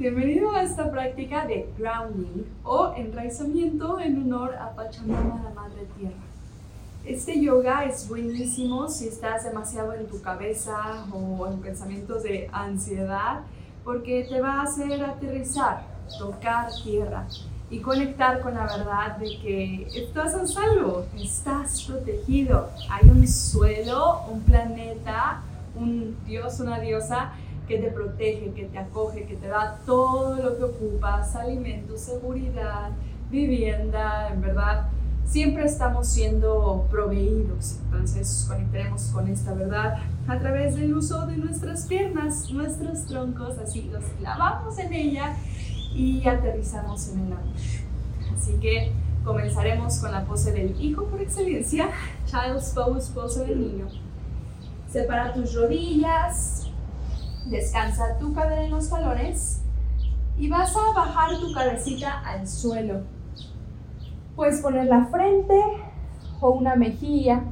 Bienvenido 0.00 0.50
a 0.52 0.62
esta 0.62 0.90
práctica 0.90 1.46
de 1.46 1.68
grounding 1.76 2.44
o 2.64 2.94
enraizamiento 2.96 4.00
en 4.00 4.16
honor 4.22 4.54
a 4.54 4.74
Pachamama, 4.74 5.42
la 5.44 5.50
Madre 5.50 5.86
Tierra. 5.98 6.14
Este 7.04 7.38
yoga 7.38 7.84
es 7.84 8.08
buenísimo 8.08 8.88
si 8.88 9.08
estás 9.08 9.44
demasiado 9.44 9.92
en 9.92 10.06
tu 10.06 10.22
cabeza 10.22 11.04
o 11.12 11.46
en 11.46 11.60
pensamientos 11.60 12.22
de 12.22 12.48
ansiedad 12.50 13.40
porque 13.84 14.24
te 14.26 14.40
va 14.40 14.60
a 14.60 14.62
hacer 14.62 15.04
aterrizar, 15.04 15.82
tocar 16.18 16.70
tierra 16.82 17.26
y 17.68 17.80
conectar 17.80 18.40
con 18.40 18.54
la 18.54 18.64
verdad 18.74 19.18
de 19.18 19.38
que 19.42 19.86
estás 19.94 20.32
a 20.32 20.46
salvo, 20.46 21.04
estás 21.14 21.82
protegido. 21.82 22.70
Hay 22.88 23.06
un 23.06 23.28
suelo, 23.28 24.22
un 24.30 24.40
planeta, 24.44 25.42
un 25.76 26.16
dios, 26.24 26.58
una 26.58 26.80
diosa 26.80 27.32
que 27.70 27.78
te 27.78 27.90
protege, 27.92 28.50
que 28.52 28.64
te 28.64 28.78
acoge, 28.78 29.26
que 29.26 29.36
te 29.36 29.46
da 29.46 29.78
todo 29.86 30.34
lo 30.34 30.56
que 30.58 30.64
ocupas, 30.64 31.36
alimento, 31.36 31.96
seguridad, 31.96 32.90
vivienda, 33.30 34.28
en 34.32 34.40
verdad. 34.40 34.88
Siempre 35.24 35.66
estamos 35.66 36.08
siendo 36.08 36.88
proveídos, 36.90 37.78
entonces 37.84 38.46
conectaremos 38.48 39.02
con 39.12 39.28
esta 39.28 39.54
verdad 39.54 39.98
a 40.26 40.38
través 40.40 40.74
del 40.74 40.92
uso 40.96 41.24
de 41.28 41.36
nuestras 41.36 41.86
piernas, 41.86 42.50
nuestros 42.50 43.06
troncos, 43.06 43.56
así 43.58 43.82
los 43.82 44.02
clavamos 44.18 44.76
en 44.80 44.92
ella 44.92 45.36
y 45.94 46.26
aterrizamos 46.26 47.10
en 47.10 47.20
el 47.20 47.32
amor. 47.34 47.54
Así 48.36 48.54
que 48.54 48.90
comenzaremos 49.24 50.00
con 50.00 50.10
la 50.10 50.24
pose 50.24 50.50
del 50.50 50.74
hijo 50.82 51.04
por 51.04 51.20
excelencia, 51.20 51.90
Child's 52.26 52.70
Pose, 52.70 53.12
pose 53.12 53.44
del 53.44 53.60
niño. 53.60 53.86
Separa 54.90 55.32
tus 55.32 55.54
rodillas, 55.54 56.59
descansa 57.46 58.18
tu 58.18 58.32
cadera 58.32 58.64
en 58.64 58.70
los 58.70 58.90
talones 58.90 59.62
y 60.36 60.48
vas 60.48 60.74
a 60.76 60.92
bajar 60.94 61.38
tu 61.38 61.52
cabecita 61.52 62.20
al 62.20 62.46
suelo. 62.46 63.02
Puedes 64.36 64.60
poner 64.60 64.86
la 64.86 65.06
frente 65.06 65.60
o 66.40 66.50
una 66.50 66.76
mejilla 66.76 67.42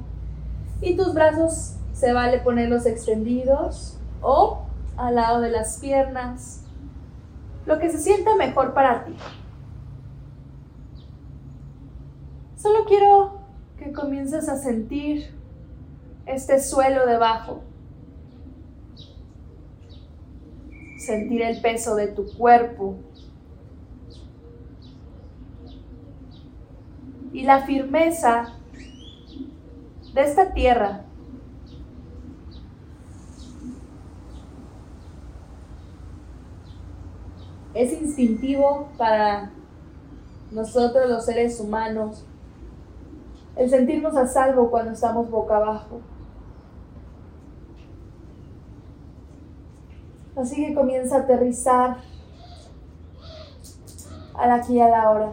y 0.81 0.97
tus 0.97 1.13
brazos 1.13 1.77
se 1.93 2.13
vale 2.13 2.39
ponerlos 2.39 2.87
extendidos 2.87 3.99
o 4.23 4.63
al 4.97 5.17
lado 5.17 5.41
de 5.41 5.51
las 5.51 5.79
piernas 5.79 6.65
lo 7.67 7.79
que 7.79 7.91
se 7.91 7.99
sienta 7.99 8.35
mejor 8.37 8.73
para 8.73 9.05
ti. 9.05 9.15
Solo 12.57 12.85
quiero 12.87 13.39
que 13.79 13.93
comiences 13.93 14.49
a 14.49 14.57
sentir 14.57 15.37
este 16.27 16.61
suelo 16.61 17.07
debajo. 17.07 17.63
Sentir 21.09 21.41
el 21.41 21.59
peso 21.63 21.97
de 21.97 22.09
tu 22.09 22.27
cuerpo. 22.37 22.97
Y 27.33 27.45
la 27.45 27.63
firmeza 27.63 28.53
de 30.13 30.21
esta 30.21 30.53
tierra 30.53 31.07
es 37.73 37.95
instintivo 37.95 38.91
para 38.99 39.51
nosotros 40.51 41.09
los 41.09 41.25
seres 41.25 41.59
humanos 41.59 42.27
el 43.57 43.71
sentirnos 43.71 44.15
a 44.15 44.27
salvo 44.27 44.71
cuando 44.71 44.93
estamos 44.93 45.31
boca 45.31 45.57
abajo. 45.57 46.03
Así 50.39 50.55
que 50.55 50.73
comienza 50.73 51.17
a 51.17 51.21
aterrizar 51.21 51.97
al 54.35 54.51
aquí 54.53 54.75
y 54.75 54.81
a 54.81 54.89
la 54.89 55.11
hora. 55.11 55.33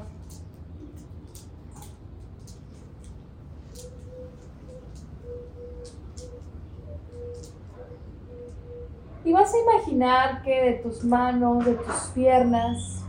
Y 9.23 9.31
vas 9.31 9.53
a 9.53 9.59
imaginar 9.59 10.41
que 10.41 10.61
de 10.61 10.73
tus 10.73 11.03
manos, 11.03 11.65
de 11.65 11.73
tus 11.73 11.95
piernas, 12.15 13.03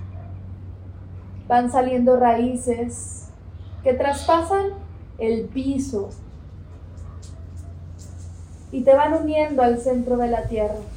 van 1.48 1.70
saliendo 1.70 2.18
raíces 2.18 3.28
que 3.82 3.94
traspasan 3.94 4.70
el 5.18 5.46
piso 5.46 6.10
y 8.70 8.82
te 8.82 8.94
van 8.94 9.14
uniendo 9.14 9.62
al 9.62 9.78
centro 9.78 10.18
de 10.18 10.28
la 10.28 10.42
tierra. 10.42 10.95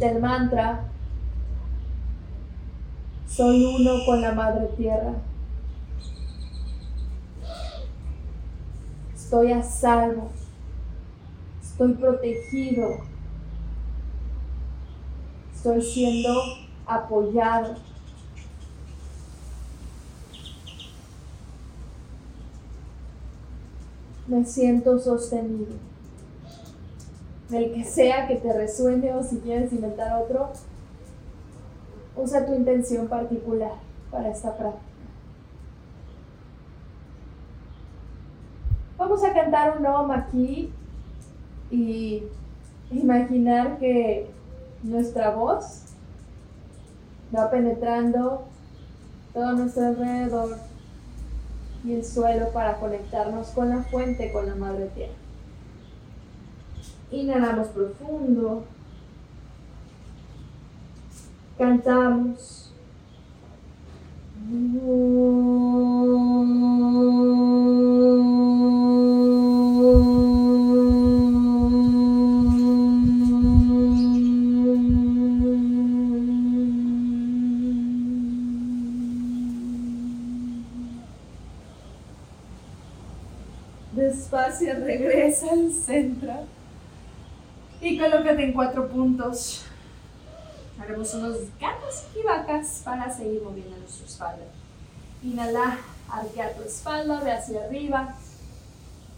El 0.00 0.20
mantra. 0.20 0.84
Soy 3.26 3.64
uno 3.64 4.04
con 4.04 4.20
la 4.20 4.32
Madre 4.32 4.66
Tierra. 4.76 5.14
Estoy 9.14 9.52
a 9.52 9.62
salvo. 9.62 10.30
Estoy 11.62 11.94
protegido. 11.94 12.98
Estoy 15.54 15.80
siendo 15.80 16.42
apoyado. 16.86 17.76
Me 24.26 24.44
siento 24.44 24.98
sostenido. 24.98 25.95
Del 27.48 27.72
que 27.72 27.84
sea 27.84 28.26
que 28.26 28.36
te 28.36 28.52
resuene 28.52 29.14
o 29.14 29.22
si 29.22 29.38
quieres 29.38 29.72
inventar 29.72 30.20
otro, 30.20 30.50
usa 32.16 32.44
tu 32.44 32.54
intención 32.54 33.06
particular 33.06 33.72
para 34.10 34.30
esta 34.30 34.56
práctica. 34.56 34.84
Vamos 38.98 39.22
a 39.22 39.32
cantar 39.32 39.78
un 39.78 39.86
Om 39.86 40.10
aquí 40.10 40.72
y 41.70 42.22
imaginar 42.90 43.78
que 43.78 44.30
nuestra 44.82 45.30
voz 45.30 45.82
va 47.34 47.50
penetrando 47.50 48.44
todo 49.34 49.52
nuestro 49.52 49.86
alrededor 49.86 50.56
y 51.84 51.92
el 51.92 52.04
suelo 52.04 52.48
para 52.52 52.78
conectarnos 52.78 53.48
con 53.48 53.68
la 53.68 53.82
fuente, 53.82 54.32
con 54.32 54.46
la 54.46 54.54
madre 54.54 54.86
tierra. 54.94 55.25
Inhalamos 57.12 57.68
profundo. 57.68 58.64
Cantamos. 61.56 62.72
Cuatro 88.56 88.88
puntos. 88.88 89.64
Haremos 90.80 91.12
unos 91.14 91.36
gatos 91.60 92.04
y 92.18 92.22
vacas 92.26 92.80
para 92.84 93.14
seguir 93.14 93.42
moviendo 93.42 93.76
nuestra 93.76 94.06
espalda. 94.06 94.46
Inhala, 95.22 95.78
arquea 96.10 96.54
tu 96.54 96.62
espalda, 96.62 97.20
ve 97.20 97.32
hacia 97.32 97.64
arriba. 97.64 98.14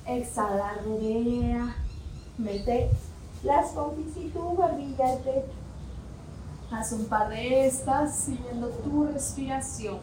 Exhala, 0.06 0.74
rodea. 0.84 1.76
Mete 2.36 2.90
las 3.44 3.70
pompis 3.70 4.16
y 4.16 4.28
tu 4.28 4.56
barbilla 4.56 5.12
al. 5.12 5.44
Haz 6.70 6.92
un 6.92 7.06
par 7.06 7.28
de 7.30 7.66
estas 7.66 8.14
siguiendo 8.16 8.68
tu 8.68 9.06
respiración. 9.06 9.98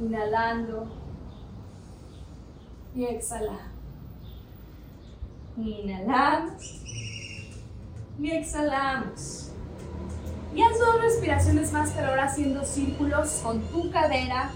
Inhalando 0.00 0.86
y 2.94 3.04
exhalando. 3.04 3.62
Inhalamos 5.56 6.84
y 8.18 8.30
exhalamos. 8.30 9.50
Y 10.54 10.62
haz 10.62 10.78
dos 10.78 11.00
respiraciones 11.00 11.72
más, 11.72 11.90
pero 11.90 12.08
ahora 12.08 12.24
haciendo 12.24 12.64
círculos 12.64 13.40
con 13.42 13.60
tu 13.62 13.90
cadera 13.90 14.52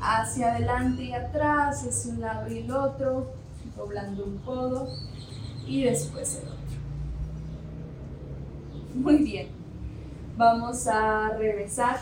hacia 0.00 0.54
adelante 0.54 1.04
y 1.04 1.12
atrás, 1.14 1.84
hacia 1.86 2.12
un 2.12 2.20
lado 2.20 2.52
y 2.52 2.58
el 2.58 2.70
otro, 2.70 3.32
doblando 3.76 4.24
un 4.24 4.38
codo 4.38 4.88
y 5.66 5.84
después 5.84 6.36
el 6.42 6.48
otro. 6.48 6.58
Muy 8.94 9.18
bien. 9.24 9.48
Vamos 10.36 10.86
a 10.86 11.30
regresar 11.38 11.98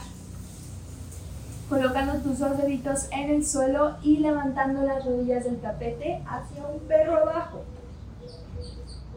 colocando 1.68 2.14
tus 2.14 2.38
dos 2.38 2.58
deditos 2.58 3.08
en 3.12 3.30
el 3.30 3.46
suelo 3.46 3.96
y 4.02 4.18
levantando 4.18 4.82
las 4.82 5.04
rodillas 5.04 5.44
del 5.44 5.58
tapete 5.60 6.22
hacia 6.26 6.66
un 6.66 6.80
perro 6.80 7.16
abajo. 7.18 7.64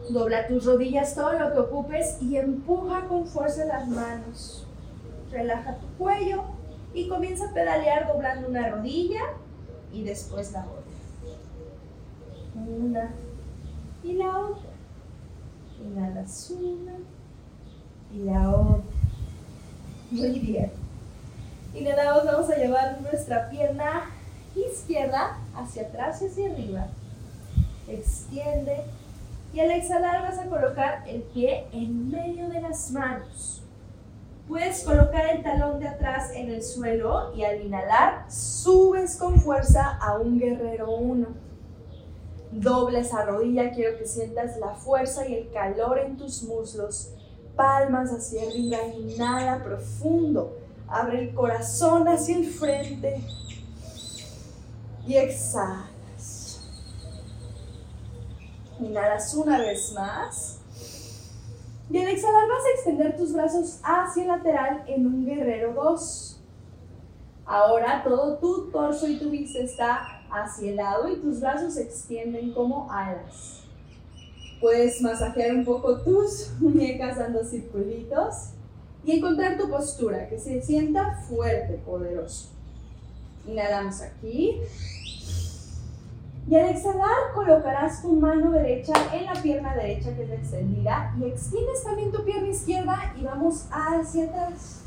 Dobla 0.08 0.46
tus 0.46 0.64
rodillas 0.64 1.14
todo 1.14 1.32
lo 1.32 1.52
que 1.52 1.58
ocupes 1.58 2.18
y 2.20 2.36
empuja 2.36 3.06
con 3.08 3.26
fuerza 3.26 3.64
las 3.64 3.88
manos. 3.88 4.66
Relaja 5.30 5.76
tu 5.76 5.86
cuello 5.98 6.44
y 6.94 7.08
comienza 7.08 7.50
a 7.50 7.52
pedalear 7.52 8.06
doblando 8.06 8.48
una 8.48 8.68
rodilla 8.68 9.20
y 9.92 10.04
después 10.04 10.52
la 10.52 10.60
otra. 10.66 10.82
Una 12.54 13.10
y 14.04 14.12
la 14.14 14.38
otra. 14.38 14.70
Inhalas 15.84 16.50
una 16.50 16.92
y 18.14 18.18
la 18.18 18.50
otra. 18.50 18.82
Muy 20.10 20.38
bien. 20.38 20.70
Y 21.74 21.84
vamos 21.84 22.48
a 22.48 22.56
llevar 22.56 23.02
nuestra 23.02 23.50
pierna 23.50 24.04
izquierda 24.54 25.38
hacia 25.54 25.82
atrás 25.82 26.22
y 26.22 26.26
hacia 26.26 26.50
arriba. 26.50 26.86
Extiende. 27.88 28.84
Y 29.56 29.60
al 29.60 29.70
exhalar 29.70 30.20
vas 30.20 30.38
a 30.38 30.50
colocar 30.50 31.02
el 31.08 31.22
pie 31.22 31.66
en 31.72 32.10
medio 32.10 32.46
de 32.50 32.60
las 32.60 32.90
manos. 32.90 33.62
Puedes 34.46 34.84
colocar 34.84 35.34
el 35.34 35.42
talón 35.42 35.80
de 35.80 35.88
atrás 35.88 36.30
en 36.34 36.50
el 36.50 36.62
suelo 36.62 37.34
y 37.34 37.42
al 37.42 37.62
inhalar 37.62 38.30
subes 38.30 39.16
con 39.16 39.40
fuerza 39.40 39.96
a 39.96 40.18
un 40.18 40.38
guerrero 40.38 40.90
1. 40.90 41.26
Doble 42.52 42.98
esa 43.00 43.24
rodilla, 43.24 43.70
quiero 43.70 43.96
que 43.96 44.04
sientas 44.04 44.58
la 44.58 44.74
fuerza 44.74 45.26
y 45.26 45.34
el 45.34 45.50
calor 45.50 46.00
en 46.00 46.18
tus 46.18 46.42
muslos. 46.42 47.14
Palmas 47.56 48.10
hacia 48.10 48.42
arriba, 48.42 48.76
inhala 48.94 49.64
profundo. 49.64 50.54
Abre 50.86 51.20
el 51.20 51.34
corazón 51.34 52.06
hacia 52.08 52.36
el 52.36 52.44
frente 52.44 53.22
y 55.06 55.14
exhalas. 55.16 55.95
Inhalas 58.80 59.34
una 59.34 59.58
vez 59.58 59.92
más. 59.92 60.58
Y 61.90 61.98
al 61.98 62.08
exhalar 62.08 62.48
vas 62.48 62.64
a 62.64 62.74
extender 62.74 63.16
tus 63.16 63.32
brazos 63.32 63.78
hacia 63.82 64.22
el 64.22 64.28
lateral 64.28 64.84
en 64.88 65.06
un 65.06 65.24
guerrero 65.24 65.72
2. 65.72 66.40
Ahora 67.46 68.02
todo 68.02 68.38
tu 68.38 68.70
torso 68.70 69.06
y 69.06 69.18
tu 69.18 69.30
bíceps 69.30 69.70
está 69.70 70.16
hacia 70.30 70.70
el 70.70 70.76
lado 70.76 71.08
y 71.08 71.16
tus 71.16 71.40
brazos 71.40 71.74
se 71.74 71.82
extienden 71.82 72.52
como 72.52 72.90
alas. 72.90 73.62
Puedes 74.60 75.00
masajear 75.00 75.54
un 75.54 75.64
poco 75.64 76.00
tus 76.00 76.50
muñecas 76.58 77.18
dando 77.18 77.44
circulitos 77.44 78.50
y 79.04 79.12
encontrar 79.12 79.56
tu 79.56 79.70
postura, 79.70 80.28
que 80.28 80.38
se 80.40 80.60
sienta 80.62 81.22
fuerte, 81.28 81.74
poderoso. 81.84 82.48
Inhalamos 83.46 84.00
aquí. 84.00 84.60
Y 86.48 86.54
al 86.54 86.68
exhalar 86.68 87.32
colocarás 87.34 88.02
tu 88.02 88.12
mano 88.12 88.52
derecha 88.52 88.92
en 89.12 89.24
la 89.24 89.32
pierna 89.32 89.74
derecha 89.74 90.14
que 90.14 90.22
es 90.22 90.30
extendida 90.30 91.12
y 91.18 91.24
extiendes 91.24 91.82
también 91.82 92.12
tu 92.12 92.24
pierna 92.24 92.48
izquierda 92.48 93.12
y 93.16 93.24
vamos 93.24 93.66
hacia 93.70 94.26
atrás. 94.26 94.82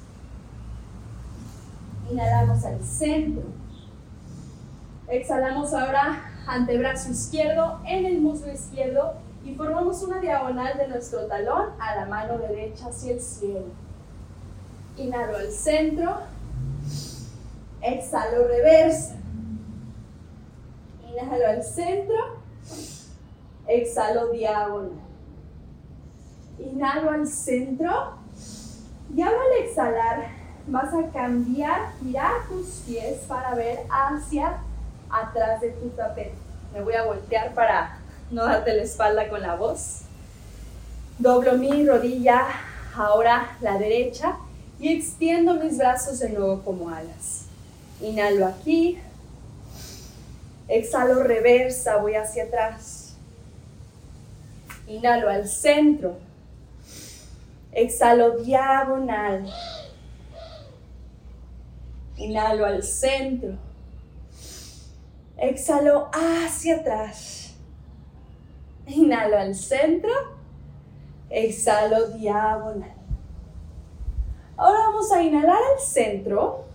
Inhalamos 2.10 2.64
al 2.64 2.82
centro. 2.82 3.44
Exhalamos 5.10 5.74
ahora 5.74 6.32
antebrazo 6.48 7.12
izquierdo 7.12 7.80
en 7.86 8.06
el 8.06 8.22
muslo 8.22 8.52
izquierdo 8.52 9.16
y 9.44 9.54
formamos 9.56 10.02
una 10.04 10.20
diagonal 10.20 10.78
de 10.78 10.88
nuestro 10.88 11.26
talón 11.26 11.70
a 11.80 11.96
la 11.96 12.06
mano 12.06 12.38
derecha 12.38 12.88
hacia 12.88 13.14
el 13.14 13.20
cielo. 13.20 13.66
Inhalo 14.96 15.38
al 15.38 15.52
centro. 15.52 16.18
Exhalo 17.82 18.48
reversa. 18.48 19.19
Inhalo 21.21 21.48
al 21.48 21.63
centro. 21.63 22.16
Exhalo 23.68 24.30
diagonal. 24.31 24.92
Inhalo 26.60 27.12
al 27.12 27.27
centro. 27.27 28.13
Y 29.16 29.21
ahora 29.21 29.38
al 29.38 29.66
exhalar 29.66 30.27
vas 30.68 30.94
a 30.94 31.10
cambiar, 31.12 31.92
girar 32.00 32.48
tus 32.48 32.68
pies 32.86 33.18
para 33.27 33.56
ver 33.56 33.80
hacia 33.89 34.60
atrás 35.10 35.62
de 35.62 35.71
tu 35.71 35.89
tapete. 35.89 36.33
Me 36.74 36.81
voy 36.81 36.94
a 36.94 37.06
voltear 37.06 37.54
para 37.54 37.98
no 38.30 38.45
darte 38.45 38.75
la 38.75 38.83
espalda 38.83 39.27
con 39.30 39.42
la 39.42 39.56
voz. 39.56 40.01
Doblo 41.18 41.57
mi 41.57 41.86
rodilla, 41.86 42.45
ahora 42.95 43.57
la 43.62 43.77
derecha 43.77 44.38
y 44.80 44.94
extiendo 44.94 45.56
mis 45.56 45.77
brazos 45.77 46.19
de 46.19 46.30
nuevo 46.30 46.62
como 46.62 46.89
alas. 46.89 47.45
Inhalo 48.01 48.45
aquí. 48.45 49.00
Exhalo 50.69 51.24
reversa, 51.24 51.98
voy 51.98 52.13
hacia 52.13 52.44
atrás. 52.44 53.18
Inhalo 54.86 55.27
al 55.27 55.48
centro. 55.48 56.19
Exhalo 57.71 58.38
diagonal. 58.38 59.51
Inhalo 62.18 62.68
al 62.68 62.83
centro. 62.83 63.57
Exhalo 65.38 66.12
hacia 66.13 66.75
atrás. 66.77 67.56
Inhalo 68.86 69.39
al 69.39 69.56
centro. 69.56 70.12
Exhalo 71.31 72.10
diagonal. 72.12 72.94
Ahora 74.56 74.80
vamos 74.89 75.12
a 75.12 75.24
inhalar 75.24 75.62
al 75.74 75.80
centro 75.80 76.69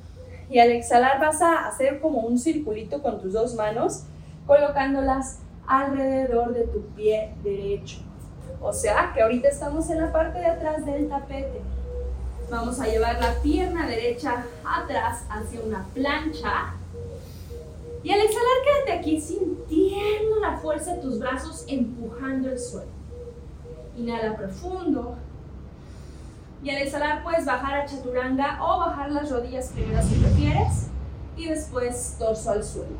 y 0.51 0.59
al 0.59 0.71
exhalar 0.71 1.21
vas 1.21 1.41
a 1.43 1.67
hacer 1.67 2.01
como 2.01 2.21
un 2.21 2.39
circulito 2.39 3.03
con 3.03 3.21
tus 3.21 3.33
dos 3.33 3.55
manos, 3.55 4.05
colocándolas 4.47 5.41
alrededor 5.67 6.53
de 6.53 6.67
tu 6.67 6.83
pie 6.95 7.35
derecho. 7.43 7.99
O 8.61 8.73
sea 8.73 9.13
que 9.15 9.23
ahorita 9.23 9.49
estamos 9.49 9.91
en 9.91 10.01
la 10.01 10.13
parte 10.13 10.39
de 10.39 10.47
atrás 10.47 10.85
del 10.87 11.09
tapete. 11.09 11.61
Vamos 12.51 12.79
a 12.81 12.87
llevar 12.87 13.21
la 13.21 13.35
pierna 13.43 13.87
derecha 13.87 14.45
atrás 14.65 15.25
hacia 15.29 15.61
una 15.61 15.85
plancha. 15.95 16.75
Y 18.03 18.11
al 18.11 18.21
exhalar 18.21 18.57
quédate 18.65 19.01
aquí 19.01 19.21
sintiendo 19.21 20.41
la 20.41 20.59
fuerza 20.59 20.95
de 20.95 21.03
tus 21.03 21.19
brazos 21.19 21.65
empujando 21.67 22.51
el 22.51 22.59
suelo. 22.59 22.91
Inhala 23.97 24.37
profundo. 24.37 25.17
Y 26.65 26.71
al 26.71 26.79
exhalar 26.79 27.23
puedes 27.23 27.45
bajar 27.45 27.75
a 27.75 27.85
chaturanga 27.85 28.59
o 28.59 28.79
bajar 28.79 29.11
las 29.11 29.31
rodillas 29.31 29.69
primero 29.69 30.03
si 30.03 30.15
prefieres 30.15 30.89
y 31.37 31.47
después 31.47 32.17
torso 32.19 32.53
al 32.53 32.65
suelo. 32.65 32.97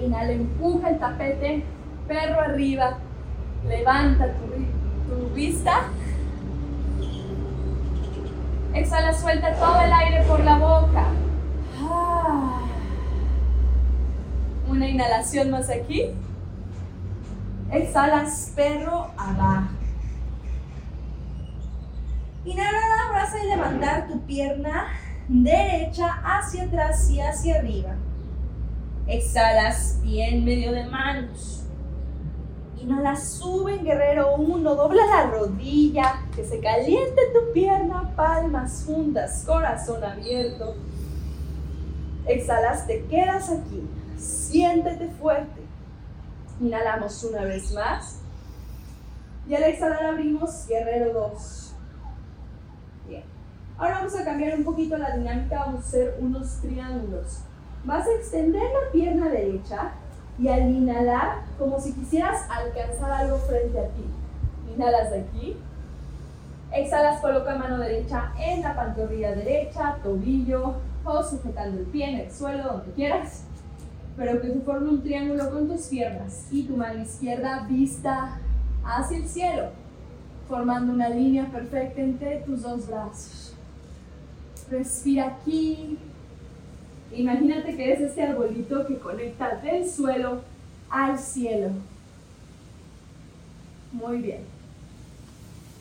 Inhala, 0.00 0.32
empuja 0.32 0.90
el 0.90 0.98
tapete, 0.98 1.64
perro 2.08 2.40
arriba, 2.40 2.98
levanta 3.64 4.26
tu, 4.26 5.14
tu 5.14 5.28
vista. 5.32 5.84
Exhala, 8.74 9.12
suelta 9.12 9.54
todo 9.54 9.80
el 9.82 9.92
aire 9.92 10.24
por 10.24 10.40
la 10.40 10.58
boca. 10.58 11.04
Una 14.68 14.88
inhalación 14.88 15.52
más 15.52 15.70
aquí. 15.70 16.06
Exhalas, 17.70 18.52
perro 18.56 19.12
abajo. 19.16 19.79
Inhala, 22.44 23.12
vas 23.12 23.34
a 23.34 23.44
levantar 23.44 24.08
tu 24.08 24.20
pierna 24.22 24.88
derecha 25.28 26.20
hacia 26.24 26.64
atrás 26.64 27.10
y 27.10 27.20
hacia 27.20 27.56
arriba. 27.56 27.96
Exhalas, 29.06 29.98
pie 30.02 30.28
en 30.28 30.44
medio 30.44 30.72
de 30.72 30.84
manos. 30.84 31.64
Inhala, 32.80 33.14
sube 33.14 33.74
en 33.74 33.84
guerrero 33.84 34.36
1, 34.36 34.74
dobla 34.74 35.04
la 35.04 35.26
rodilla, 35.26 36.22
que 36.34 36.42
se 36.42 36.60
caliente 36.60 37.20
tu 37.34 37.52
pierna, 37.52 38.14
palmas 38.16 38.84
juntas, 38.86 39.44
corazón 39.46 40.02
abierto. 40.02 40.76
Exhalas, 42.26 42.86
te 42.86 43.04
quedas 43.04 43.50
aquí, 43.50 43.86
siéntete 44.16 45.08
fuerte. 45.20 45.60
Inhalamos 46.58 47.22
una 47.24 47.42
vez 47.42 47.70
más. 47.72 48.20
Y 49.46 49.54
al 49.54 49.64
exhalar 49.64 50.04
abrimos 50.04 50.66
guerrero 50.66 51.12
2. 51.12 51.69
Ahora 53.80 54.00
vamos 54.00 54.14
a 54.14 54.24
cambiar 54.26 54.58
un 54.58 54.64
poquito 54.64 54.98
la 54.98 55.16
dinámica, 55.16 55.60
vamos 55.60 55.86
a 55.86 55.88
hacer 55.88 56.18
unos 56.20 56.60
triángulos. 56.60 57.38
Vas 57.82 58.06
a 58.06 58.12
extender 58.12 58.62
la 58.62 58.92
pierna 58.92 59.30
derecha 59.30 59.92
y 60.38 60.48
al 60.48 60.70
inhalar, 60.70 61.44
como 61.58 61.80
si 61.80 61.94
quisieras 61.94 62.42
alcanzar 62.50 63.10
algo 63.10 63.38
frente 63.38 63.80
a 63.80 63.88
ti. 63.88 64.04
Inhalas 64.74 65.10
de 65.10 65.20
aquí. 65.20 65.56
Exhalas, 66.70 67.22
coloca 67.22 67.54
mano 67.54 67.78
derecha 67.78 68.34
en 68.38 68.60
la 68.60 68.76
pantorrilla 68.76 69.34
derecha, 69.34 69.96
tobillo 70.02 70.74
o 71.02 71.22
sujetando 71.22 71.78
el 71.78 71.86
pie 71.86 72.10
en 72.10 72.20
el 72.20 72.30
suelo, 72.30 72.64
donde 72.64 72.92
quieras. 72.92 73.44
Pero 74.14 74.42
que 74.42 74.48
se 74.48 74.60
forme 74.60 74.90
un 74.90 75.02
triángulo 75.02 75.50
con 75.50 75.68
tus 75.68 75.86
piernas 75.86 76.48
y 76.50 76.64
tu 76.64 76.76
mano 76.76 77.00
izquierda 77.00 77.66
vista 77.66 78.40
hacia 78.84 79.16
el 79.16 79.26
cielo, 79.26 79.70
formando 80.46 80.92
una 80.92 81.08
línea 81.08 81.46
perfecta 81.50 82.02
entre 82.02 82.40
tus 82.40 82.60
dos 82.60 82.86
brazos. 82.86 83.49
Respira 84.70 85.26
aquí. 85.26 85.98
Imagínate 87.12 87.76
que 87.76 87.92
es 87.92 88.00
este 88.00 88.22
arbolito 88.22 88.86
que 88.86 88.98
conecta 88.98 89.56
del 89.56 89.90
suelo 89.90 90.42
al 90.88 91.18
cielo. 91.18 91.70
Muy 93.92 94.18
bien. 94.18 94.44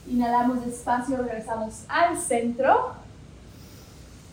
Inhalamos 0.08 0.66
despacio, 0.66 1.18
regresamos 1.18 1.84
al 1.88 2.18
centro. 2.18 2.94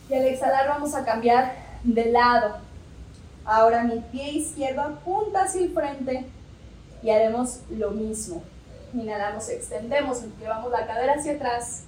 Y 0.09 0.15
al 0.15 0.25
exhalar 0.25 0.67
vamos 0.69 0.95
a 0.95 1.05
cambiar 1.05 1.53
de 1.83 2.11
lado. 2.11 2.57
Ahora 3.45 3.83
mi 3.83 3.99
pie 4.11 4.31
izquierdo 4.31 4.81
apunta 4.81 5.43
hacia 5.43 5.61
el 5.61 5.73
frente 5.73 6.25
y 7.03 7.09
haremos 7.11 7.59
lo 7.69 7.91
mismo. 7.91 8.41
Inhalamos, 8.93 9.49
extendemos, 9.49 10.23
llevamos 10.39 10.71
la 10.71 10.87
cadera 10.87 11.13
hacia 11.13 11.33
atrás. 11.33 11.83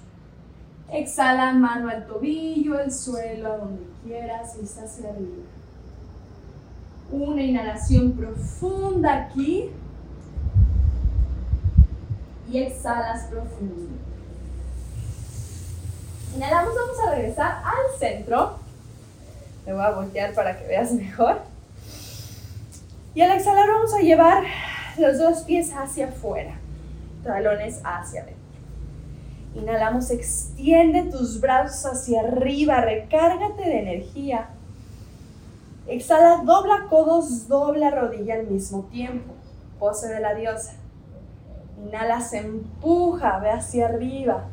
Exhala, 0.92 1.52
mano 1.52 1.88
al 1.88 2.06
tobillo, 2.06 2.80
el 2.80 2.92
suelo, 2.92 3.52
a 3.52 3.56
donde 3.58 3.84
quieras, 4.02 4.60
vista 4.60 4.82
hacia 4.82 5.10
arriba. 5.10 5.44
Una 7.12 7.42
inhalación 7.42 8.12
profunda 8.12 9.14
aquí. 9.14 9.70
Y 12.50 12.58
exhalas 12.58 13.26
profundo. 13.26 13.92
Inhalamos, 16.34 16.74
vamos 16.74 16.98
a 17.06 17.14
regresar 17.14 17.62
al 17.64 17.98
centro. 17.98 18.58
Me 19.66 19.72
voy 19.72 19.82
a 19.82 19.90
voltear 19.90 20.34
para 20.34 20.58
que 20.58 20.66
veas 20.66 20.92
mejor. 20.92 21.42
Y 23.14 23.20
al 23.22 23.30
exhalar 23.32 23.68
vamos 23.68 23.94
a 23.94 23.98
llevar 23.98 24.44
los 24.98 25.18
dos 25.18 25.40
pies 25.40 25.72
hacia 25.72 26.08
afuera, 26.08 26.54
talones 27.22 27.80
hacia 27.84 28.22
adentro. 28.22 28.39
Inhalamos, 29.54 30.10
extiende 30.10 31.10
tus 31.10 31.40
brazos 31.40 31.84
hacia 31.92 32.20
arriba, 32.20 32.80
recárgate 32.82 33.62
de 33.62 33.80
energía. 33.80 34.50
Exhala, 35.88 36.42
dobla 36.44 36.86
codos, 36.88 37.48
dobla 37.48 37.90
rodilla 37.90 38.34
al 38.34 38.46
mismo 38.46 38.84
tiempo. 38.92 39.34
Pose 39.80 40.08
de 40.08 40.20
la 40.20 40.34
diosa. 40.34 40.74
Inhala, 41.84 42.20
se 42.20 42.38
empuja, 42.38 43.40
ve 43.40 43.50
hacia 43.50 43.86
arriba. 43.86 44.44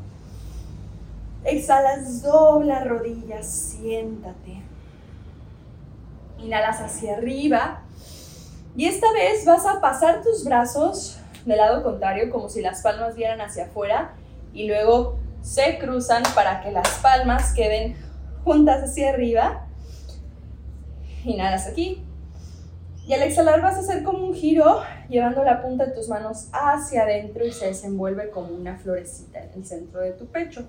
Exhalas, 1.43 2.23
dobla 2.23 2.83
rodillas, 2.83 3.45
siéntate. 3.45 4.63
Inhalas 6.39 6.81
hacia 6.81 7.17
arriba. 7.17 7.81
Y 8.75 8.85
esta 8.85 9.11
vez 9.13 9.45
vas 9.45 9.65
a 9.67 9.79
pasar 9.79 10.23
tus 10.23 10.43
brazos 10.43 11.19
del 11.45 11.57
lado 11.57 11.83
contrario, 11.83 12.31
como 12.31 12.49
si 12.49 12.61
las 12.61 12.81
palmas 12.81 13.15
vieran 13.15 13.41
hacia 13.41 13.65
afuera 13.65 14.16
y 14.53 14.67
luego 14.67 15.17
se 15.41 15.77
cruzan 15.79 16.23
para 16.35 16.61
que 16.61 16.71
las 16.71 16.89
palmas 16.99 17.53
queden 17.53 17.95
juntas 18.43 18.83
hacia 18.83 19.09
arriba. 19.09 19.67
Inhalas 21.23 21.67
aquí. 21.67 22.03
Y 23.07 23.13
al 23.13 23.21
exhalar 23.21 23.61
vas 23.61 23.77
a 23.77 23.79
hacer 23.79 24.03
como 24.03 24.27
un 24.27 24.33
giro, 24.33 24.81
llevando 25.07 25.43
la 25.45 25.61
punta 25.61 25.85
de 25.85 25.93
tus 25.93 26.09
manos 26.09 26.49
hacia 26.51 27.03
adentro 27.03 27.45
y 27.45 27.53
se 27.53 27.67
desenvuelve 27.67 28.29
como 28.29 28.53
una 28.53 28.77
florecita 28.77 29.41
en 29.41 29.51
el 29.53 29.65
centro 29.65 30.01
de 30.01 30.11
tu 30.11 30.25
pecho. 30.25 30.67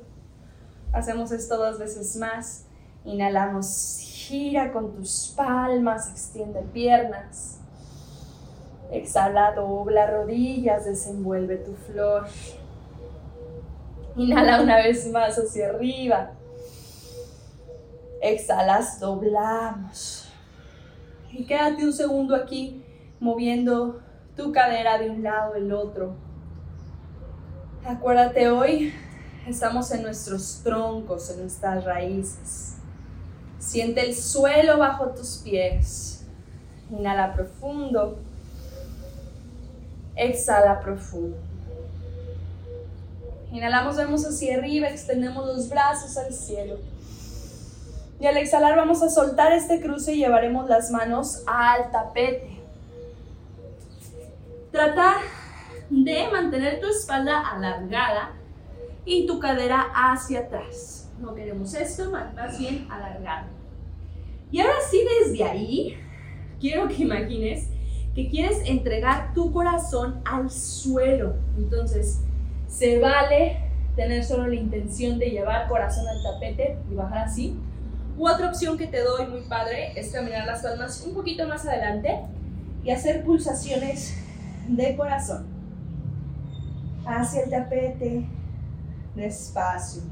Hacemos 0.93 1.33
esto 1.33 1.57
dos 1.57 1.79
veces 1.81 2.17
más. 2.17 2.65
Inhalamos, 3.05 3.99
gira 4.01 4.73
con 4.73 4.95
tus 4.95 5.35
palmas, 5.37 6.11
extiende 6.11 6.63
piernas. 6.73 7.59
Exhala, 8.93 9.53
dobla 9.53 10.09
rodillas, 10.09 10.85
desenvuelve 10.85 11.57
tu 11.57 11.75
flor. 11.75 12.27
Inhala 14.19 14.61
una 14.61 14.79
vez 14.79 15.09
más 15.13 15.39
hacia 15.39 15.69
arriba. 15.69 16.33
Exhalas, 18.21 18.99
doblamos. 18.99 20.29
Y 21.31 21.45
quédate 21.45 21.85
un 21.85 21.93
segundo 21.93 22.35
aquí 22.35 22.83
moviendo 23.21 24.01
tu 24.37 24.51
cadera 24.51 24.99
de 24.99 25.11
un 25.11 25.23
lado 25.23 25.55
al 25.55 25.73
otro. 25.73 26.17
Acuérdate 27.85 28.51
hoy, 28.51 28.93
estamos 29.47 29.93
en 29.93 30.03
nuestros 30.03 30.63
troncos, 30.65 31.31
en 31.31 31.43
nuestras 31.43 31.85
raíces. 31.85 32.79
Siente 33.61 34.01
el 34.05 34.17
suelo 34.17 34.79
bajo 34.79 35.11
tus 35.11 35.43
pies. 35.45 36.27
Inhala 36.91 37.35
profundo. 37.35 38.19
Exhala 40.17 40.81
profundo. 40.81 41.48
Inhalamos, 43.51 43.97
vemos 43.97 44.27
hacia 44.27 44.57
arriba, 44.57 44.89
extendemos 44.89 45.47
los 45.47 45.69
brazos 45.69 46.17
al 46.19 46.33
cielo. 46.33 46.79
Y 48.21 48.27
al 48.27 48.37
exhalar 48.37 48.77
vamos 48.77 49.03
a 49.03 49.09
soltar 49.09 49.53
este 49.53 49.81
cruce 49.81 50.15
y 50.15 50.19
llevaremos 50.19 50.69
las 50.69 50.91
manos 50.91 51.43
al 51.47 51.91
tapete. 51.91 52.61
Trata 54.71 55.15
de 55.89 56.29
mantener 56.31 56.81
tu 56.81 56.89
espalda 56.89 57.49
alargada 57.49 58.33
y 59.05 59.27
tu 59.27 59.39
cadera 59.39 59.87
hacia 59.95 60.41
atrás. 60.41 61.09
No 61.19 61.35
queremos 61.35 61.73
esto, 61.75 62.11
más 62.11 62.59
bien 62.59 62.87
alargado. 62.91 63.47
Y 64.51 64.61
ahora 64.61 64.75
sí, 64.91 65.05
desde 65.21 65.45
ahí, 65.45 65.97
quiero 66.61 66.89
que 66.89 67.03
imagines 67.03 67.69
que 68.15 68.29
quieres 68.29 68.61
entregar 68.67 69.33
tu 69.33 69.53
corazón 69.53 70.21
al 70.25 70.51
suelo. 70.51 71.35
Entonces, 71.57 72.21
se 72.69 73.01
vale 73.01 73.59
tener 73.97 74.25
solo 74.25 74.47
la 74.47 74.55
intención 74.55 75.19
de 75.19 75.31
llevar 75.31 75.69
corazón 75.69 76.07
al 76.07 76.23
tapete 76.23 76.79
y 76.91 76.95
bajar 76.95 77.27
así. 77.27 77.59
U 78.17 78.29
otra 78.29 78.49
opción 78.49 78.77
que 78.77 78.87
te 78.87 79.03
doy 79.03 79.27
muy 79.27 79.41
padre 79.43 79.93
es 79.99 80.13
caminar 80.13 80.47
las 80.47 80.63
palmas 80.63 81.03
un 81.07 81.15
poquito 81.15 81.49
más 81.49 81.67
adelante 81.67 82.21
y 82.85 82.91
hacer 82.91 83.25
pulsaciones 83.25 84.17
de 84.69 84.97
corazón. 84.97 85.47
Hacia 87.07 87.43
el 87.43 87.51
tapete, 87.51 88.25
despacio. 89.15 90.03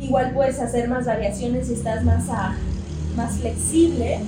Igual 0.00 0.32
puedes 0.32 0.58
hacer 0.60 0.88
más 0.88 1.06
variaciones 1.06 1.66
si 1.66 1.74
estás 1.74 2.04
más, 2.04 2.26
más 3.16 3.38
flexible. 3.38 4.20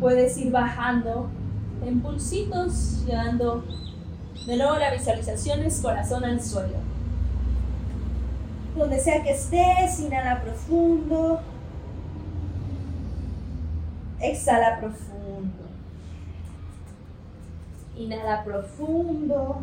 Puedes 0.00 0.36
ir 0.38 0.50
bajando 0.50 1.30
en 1.88 2.00
pulsitos, 2.00 3.04
llevando 3.06 3.64
de 4.46 4.56
nuevo 4.56 4.76
la 4.76 4.92
visualización 4.92 5.60
es 5.64 5.80
corazón 5.80 6.24
al 6.24 6.40
suelo. 6.42 6.76
Donde 8.76 9.00
sea 9.00 9.22
que 9.22 9.32
estés, 9.32 10.00
inhala 10.00 10.42
profundo. 10.42 11.40
Exhala 14.20 14.78
profundo. 14.78 15.64
Inhala 17.96 18.44
profundo. 18.44 19.60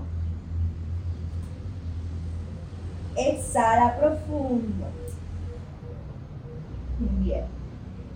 Exhala 3.16 3.98
profundo. 4.00 4.86
Bien. 7.00 7.46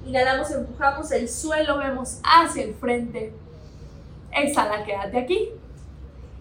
Inhalamos, 0.06 0.50
empujamos 0.52 1.12
el 1.12 1.30
suelo, 1.30 1.78
vemos 1.78 2.20
hacia 2.24 2.64
el 2.64 2.74
frente. 2.74 3.34
Exhala, 4.32 4.84
quédate 4.84 5.18
aquí. 5.18 5.50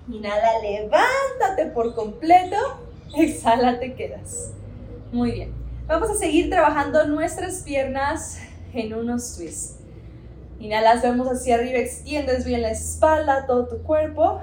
Inhala, 0.09 0.61
levántate 0.63 1.67
por 1.75 1.95
completo. 1.95 2.57
Exhala, 3.17 3.79
te 3.79 3.95
quedas. 3.95 4.53
Muy 5.13 5.33
bien. 5.33 5.53
Vamos 5.87 6.11
a 6.11 6.15
seguir 6.15 6.51
trabajando 6.51 7.07
nuestras 7.07 7.63
piernas 7.63 8.39
en 8.73 8.93
unos 8.95 9.37
twists. 9.37 9.77
Inhalas, 10.59 11.03
vemos 11.03 11.29
hacia 11.29 11.57
arriba, 11.57 11.79
extiendes 11.79 12.45
bien 12.45 12.63
la 12.63 12.71
espalda, 12.71 13.47
todo 13.47 13.67
tu 13.67 13.83
cuerpo. 13.83 14.41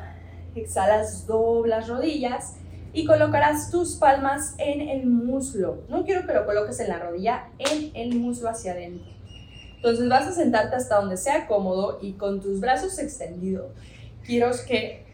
Exhalas, 0.55 1.25
doblas 1.25 1.88
rodillas 1.88 2.55
y 2.93 3.05
colocarás 3.05 3.71
tus 3.71 3.95
palmas 3.95 4.53
en 4.57 4.88
el 4.88 5.07
muslo. 5.07 5.79
No 5.89 6.05
quiero 6.05 6.27
que 6.27 6.33
lo 6.33 6.45
coloques 6.45 6.79
en 6.79 6.89
la 6.89 7.00
rodilla, 7.00 7.47
en 7.57 7.91
el 7.95 8.15
muslo 8.19 8.50
hacia 8.50 8.73
adentro. 8.73 9.12
Entonces 9.83 10.07
vas 10.07 10.25
a 10.25 10.31
sentarte 10.31 10.77
hasta 10.77 10.95
donde 10.95 11.17
sea 11.17 11.45
cómodo 11.45 11.99
y 12.01 12.13
con 12.13 12.39
tus 12.39 12.61
brazos 12.61 12.97
extendidos. 12.99 13.65
Quiero 14.25 14.49
que 14.65 15.05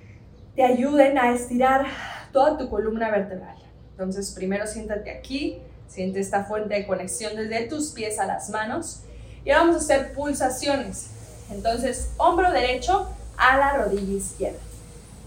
te 0.56 0.64
ayuden 0.64 1.18
a 1.18 1.34
estirar 1.34 1.88
toda 2.32 2.56
tu 2.56 2.70
columna 2.70 3.10
vertebral. 3.10 3.56
Entonces 3.90 4.30
primero 4.30 4.68
siéntate 4.68 5.10
aquí, 5.10 5.58
siente 5.88 6.20
esta 6.20 6.44
fuente 6.44 6.76
de 6.76 6.86
conexión 6.86 7.36
desde 7.36 7.64
tus 7.64 7.94
pies 7.94 8.20
a 8.20 8.28
las 8.28 8.52
manos. 8.52 9.02
Y 9.44 9.50
vamos 9.50 9.74
a 9.76 9.80
hacer 9.80 10.14
pulsaciones. 10.14 11.10
Entonces 11.50 12.14
hombro 12.18 12.52
derecho 12.52 13.10
a 13.38 13.58
la 13.58 13.74
rodilla 13.74 14.18
izquierda. 14.18 14.60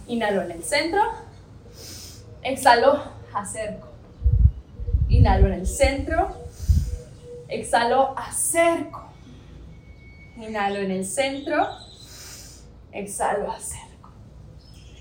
Inhalo 0.06 0.42
en 0.42 0.52
el 0.52 0.62
centro. 0.62 1.00
Exhalo, 2.44 3.02
acerco. 3.34 3.88
Inhalo 5.08 5.48
en 5.48 5.54
el 5.54 5.66
centro. 5.66 6.28
Exhalo, 7.48 8.16
acerco. 8.16 9.11
Inhalo 10.42 10.80
en 10.80 10.90
el 10.90 11.04
centro. 11.04 11.68
Exhalo, 12.90 13.52
acerco. 13.52 14.10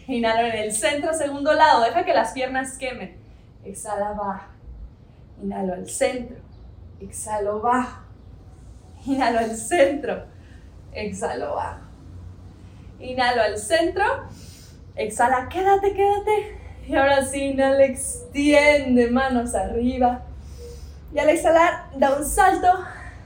Inhalo 0.08 0.48
en 0.48 0.56
el 0.56 0.72
centro, 0.72 1.14
segundo 1.16 1.54
lado. 1.54 1.84
Deja 1.84 2.06
que 2.06 2.14
las 2.14 2.32
piernas 2.34 2.78
quemen. 2.78 3.18
Exhala, 3.64 4.12
baja. 4.12 4.50
Inhalo 5.42 5.74
al 5.74 5.90
centro. 5.90 6.38
Exhalo 7.00 7.60
bajo. 7.60 8.04
Inhalo 9.08 9.40
al 9.40 9.56
centro. 9.56 10.26
Exhalo 10.94 11.56
bajo. 11.56 11.86
Inhalo 13.00 13.42
al 13.42 13.58
centro. 13.58 14.06
Exhala, 14.96 15.50
quédate, 15.50 15.94
quédate. 15.94 16.60
Y 16.88 16.96
ahora 16.96 17.26
sí, 17.26 17.46
inhala, 17.46 17.84
extiende 17.84 19.10
manos 19.10 19.56
arriba. 19.56 20.22
Y 21.12 21.18
al 21.18 21.30
exhalar, 21.30 21.90
da 21.98 22.14
un 22.16 22.26
salto 22.26 22.68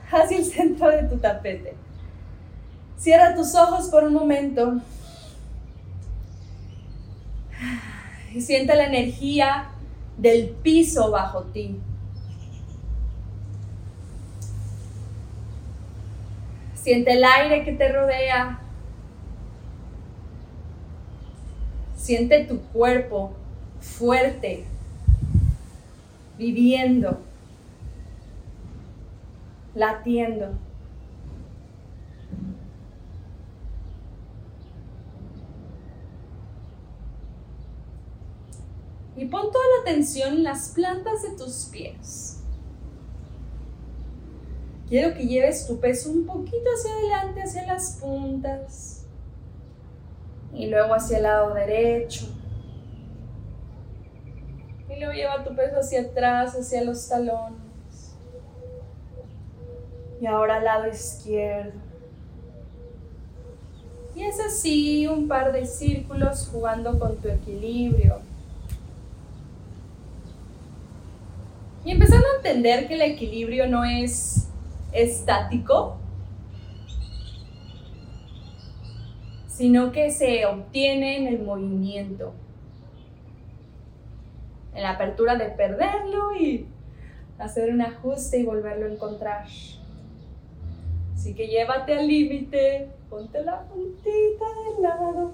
hacia 0.10 0.38
el 0.38 0.46
centro 0.46 0.90
de 0.90 1.04
tu 1.04 1.18
tapete. 1.18 1.76
Cierra 2.98 3.36
tus 3.36 3.54
ojos 3.56 3.90
por 3.90 4.04
un 4.04 4.14
momento. 4.14 4.82
Y 8.34 8.42
siente 8.42 8.76
la 8.76 8.86
energía 8.86 9.70
del 10.18 10.50
piso 10.50 11.12
bajo 11.12 11.44
ti. 11.44 11.80
Siente 16.76 17.14
el 17.14 17.24
aire 17.24 17.64
que 17.64 17.72
te 17.72 17.92
rodea. 17.92 18.60
Siente 21.96 22.46
tu 22.46 22.60
cuerpo 22.60 23.34
fuerte, 23.80 24.66
viviendo, 26.38 27.20
latiendo. 29.74 30.65
Y 39.18 39.26
pon 39.26 39.52
toda 39.52 39.64
la 39.78 39.82
atención 39.90 40.34
en 40.34 40.44
las 40.44 40.70
plantas 40.70 41.24
de 41.24 41.38
tus 41.38 41.70
pies. 41.72 42.42
Quiero 44.90 45.16
que 45.16 45.26
lleves 45.26 45.66
tu 45.66 45.80
peso 45.80 46.12
un 46.12 46.26
poquito 46.26 46.70
hacia 46.76 46.94
adelante, 46.94 47.42
hacia 47.42 47.66
las 47.66 47.98
puntas. 48.00 49.06
Y 50.54 50.68
luego 50.68 50.94
hacia 50.94 51.18
el 51.18 51.24
lado 51.24 51.54
derecho. 51.54 52.28
Y 54.90 55.00
luego 55.00 55.14
lleva 55.14 55.44
tu 55.44 55.56
peso 55.56 55.80
hacia 55.80 56.02
atrás, 56.02 56.56
hacia 56.56 56.84
los 56.84 57.08
talones. 57.08 58.16
Y 60.22 60.28
ahora 60.28 60.58
al 60.58 60.66
lado 60.66 60.88
izquierdo. 60.88 61.86
Y 64.16 64.24
es 64.24 64.40
así 64.40 65.08
un 65.08 65.28
par 65.28 65.52
de 65.52 65.66
círculos 65.66 66.48
jugando 66.52 66.98
con 67.00 67.18
tu 67.18 67.28
equilibrio. 67.28 68.20
Y 71.86 71.92
empezando 71.92 72.26
a 72.28 72.38
entender 72.38 72.88
que 72.88 72.96
el 72.96 73.04
equilibrio 73.04 73.68
no 73.68 73.86
es 73.86 74.50
estático, 74.92 75.98
sino 79.48 79.92
que 79.92 80.10
se 80.10 80.48
obtiene 80.48 81.18
en 81.18 81.28
el 81.28 81.44
movimiento, 81.44 82.34
en 84.74 84.82
la 84.82 84.92
apertura 84.92 85.36
de 85.36 85.46
perderlo 85.46 86.36
y 86.36 86.66
hacer 87.38 87.72
un 87.72 87.82
ajuste 87.82 88.40
y 88.40 88.44
volverlo 88.44 88.88
a 88.88 88.90
encontrar. 88.90 89.46
Así 91.14 91.36
que 91.36 91.48
llévate 91.48 92.00
al 92.00 92.08
límite, 92.08 92.90
ponte 93.12 93.44
la 93.44 93.62
puntita 93.62 94.46
del 94.74 94.82
lado 94.82 95.34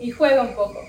y 0.00 0.10
juega 0.10 0.42
un 0.42 0.54
poco. 0.56 0.80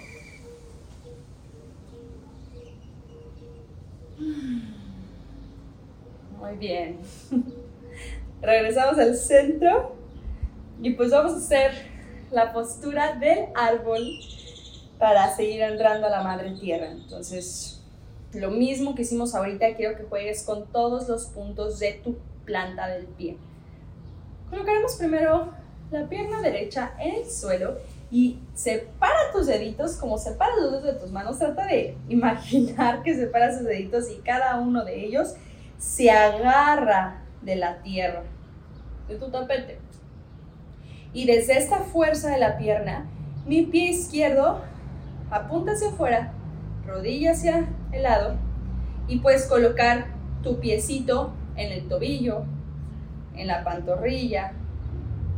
Muy 6.40 6.56
bien. 6.58 7.00
Regresamos 8.42 8.98
al 9.00 9.16
centro 9.16 9.96
y 10.82 10.92
pues 10.92 11.12
vamos 11.12 11.34
a 11.34 11.38
hacer 11.38 11.72
la 12.32 12.54
postura 12.54 13.16
del 13.16 13.46
árbol 13.56 14.04
para 15.00 15.36
seguir 15.36 15.64
honrando 15.64 16.08
a 16.08 16.10
la 16.10 16.24
madre 16.24 16.52
tierra. 16.52 16.92
Entonces, 16.92 17.82
lo 18.34 18.52
mismo 18.52 18.96
que 18.96 19.04
hicimos 19.04 19.36
ahorita, 19.36 19.76
quiero 19.76 19.98
que 19.98 20.04
juegues 20.04 20.44
con 20.44 20.68
todos 20.68 21.08
los 21.08 21.26
puntos 21.28 21.80
de 21.80 21.94
tu 22.04 22.18
planta 22.46 22.88
del 22.88 23.06
pie. 23.06 23.38
Colocaremos 24.50 24.96
primero 24.96 25.54
la 25.92 26.08
pierna 26.08 26.42
derecha 26.42 26.94
en 27.00 27.16
el 27.16 27.30
suelo 27.30 27.78
y 28.10 28.40
separa 28.54 29.32
tus 29.34 29.48
deditos 29.48 29.98
como 29.98 30.18
separa 30.18 30.56
los 30.56 30.72
dedos 30.72 30.84
de 30.84 30.94
tus 30.94 31.12
manos. 31.12 31.40
Trata 31.40 31.66
de 31.66 31.98
imaginar 32.10 33.04
que 33.04 33.16
separa 33.16 33.54
sus 33.54 33.66
deditos 33.66 34.10
y 34.12 34.22
cada 34.22 34.60
uno 34.60 34.86
de 34.86 35.06
ellos 35.06 35.36
se 35.78 36.10
agarra 36.10 37.24
de 37.42 37.56
la 37.56 37.82
tierra, 37.82 38.24
de 39.08 39.16
tu 39.16 39.30
tapete. 39.30 39.80
Y 41.14 41.26
desde 41.26 41.58
esta 41.58 41.80
fuerza 41.80 42.30
de 42.30 42.40
la 42.40 42.58
pierna, 42.58 43.10
mi 43.46 43.64
pie 43.64 43.92
izquierdo 43.92 44.62
apunta 45.32 45.72
hacia 45.72 45.90
afuera, 45.90 46.34
rodilla 46.86 47.32
hacia 47.32 47.68
el 47.92 48.04
lado 48.04 48.36
y 49.08 49.20
puedes 49.20 49.46
colocar 49.46 50.08
tu 50.44 50.60
piecito 50.60 51.34
en 51.56 51.72
el 51.72 51.88
tobillo, 51.88 52.44
en 53.36 53.48
la 53.48 53.64
pantorrilla, 53.64 54.54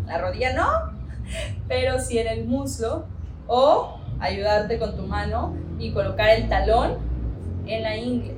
la 0.05 0.17
rodilla 0.17 0.53
no, 0.53 0.98
pero 1.67 1.99
sí 1.99 2.17
en 2.17 2.27
el 2.27 2.45
muslo 2.45 3.05
o 3.47 3.99
ayudarte 4.19 4.77
con 4.79 4.95
tu 4.95 5.03
mano 5.03 5.55
y 5.79 5.91
colocar 5.91 6.29
el 6.29 6.49
talón 6.49 6.97
en 7.65 7.83
la 7.83 7.97
ingle. 7.97 8.35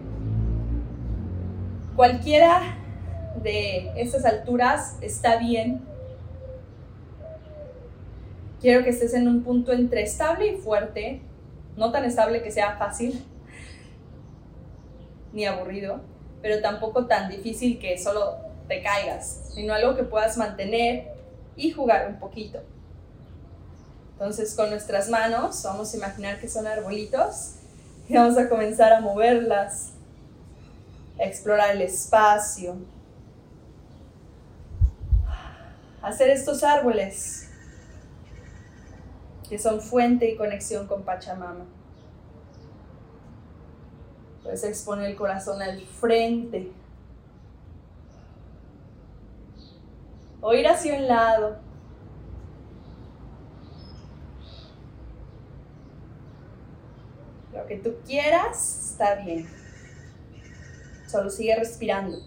Cualquiera 1.95 2.77
de 3.41 3.91
estas 3.95 4.25
alturas 4.25 4.97
está 5.01 5.38
bien. 5.38 5.82
Quiero 8.60 8.84
que 8.84 8.91
estés 8.91 9.13
en 9.13 9.27
un 9.27 9.43
punto 9.43 9.71
entre 9.71 10.04
estable 10.04 10.47
y 10.47 10.56
fuerte, 10.58 11.21
no 11.75 11.91
tan 11.91 12.06
estable 12.06 12.43
que 12.43 12.51
sea 12.51 12.77
fácil 12.77 13.23
ni 15.34 15.45
aburrido, 15.45 16.01
pero 16.41 16.62
tampoco 16.62 17.08
tan 17.08 17.30
difícil 17.30 17.80
que 17.80 17.97
solo 17.97 18.38
te 18.67 18.84
caigas, 18.84 19.51
sino 19.54 19.73
algo 19.73 19.95
que 19.95 20.04
puedas 20.04 20.38
mantener 20.38 21.08
y 21.56 21.71
jugar 21.71 22.08
un 22.08 22.19
poquito. 22.19 22.62
Entonces 24.21 24.53
con 24.53 24.69
nuestras 24.69 25.10
manos 25.10 25.63
vamos 25.63 25.91
a 25.91 25.97
imaginar 25.97 26.39
que 26.39 26.47
son 26.47 26.67
arbolitos 26.67 27.55
y 28.07 28.13
vamos 28.13 28.38
a 28.38 28.47
comenzar 28.47 28.93
a 28.93 29.01
moverlas, 29.01 29.93
a 31.19 31.23
explorar 31.23 31.71
el 31.75 31.81
espacio, 31.81 32.75
hacer 36.03 36.29
estos 36.29 36.63
árboles 36.63 37.49
que 39.49 39.57
son 39.57 39.81
fuente 39.81 40.29
y 40.29 40.38
conexión 40.38 40.86
con 40.86 41.01
Pachamama. 41.01 41.65
Puedes 44.43 44.63
exponer 44.65 45.10
el 45.10 45.15
corazón 45.15 45.63
al 45.63 45.81
frente. 45.81 46.71
O 50.41 50.53
ir 50.53 50.67
hacia 50.67 50.93
un 50.93 51.07
lado 51.07 51.70
que 57.71 57.77
tú 57.77 57.95
quieras 58.05 58.91
está 58.91 59.15
bien. 59.15 59.47
Solo 61.07 61.29
sigue 61.29 61.55
respirando. 61.55 62.17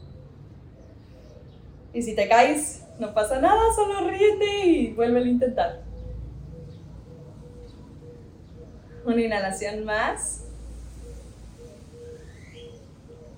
Y 1.93 2.01
si 2.01 2.15
te 2.15 2.27
caes, 2.27 2.87
no 2.99 3.13
pasa 3.13 3.39
nada, 3.41 3.61
solo 3.77 4.09
ríete 4.09 4.67
y 4.67 4.93
vuelve 4.95 5.21
a 5.21 5.27
intentar. 5.27 5.83
Una 9.05 9.21
inhalación 9.21 9.85
más. 9.85 10.45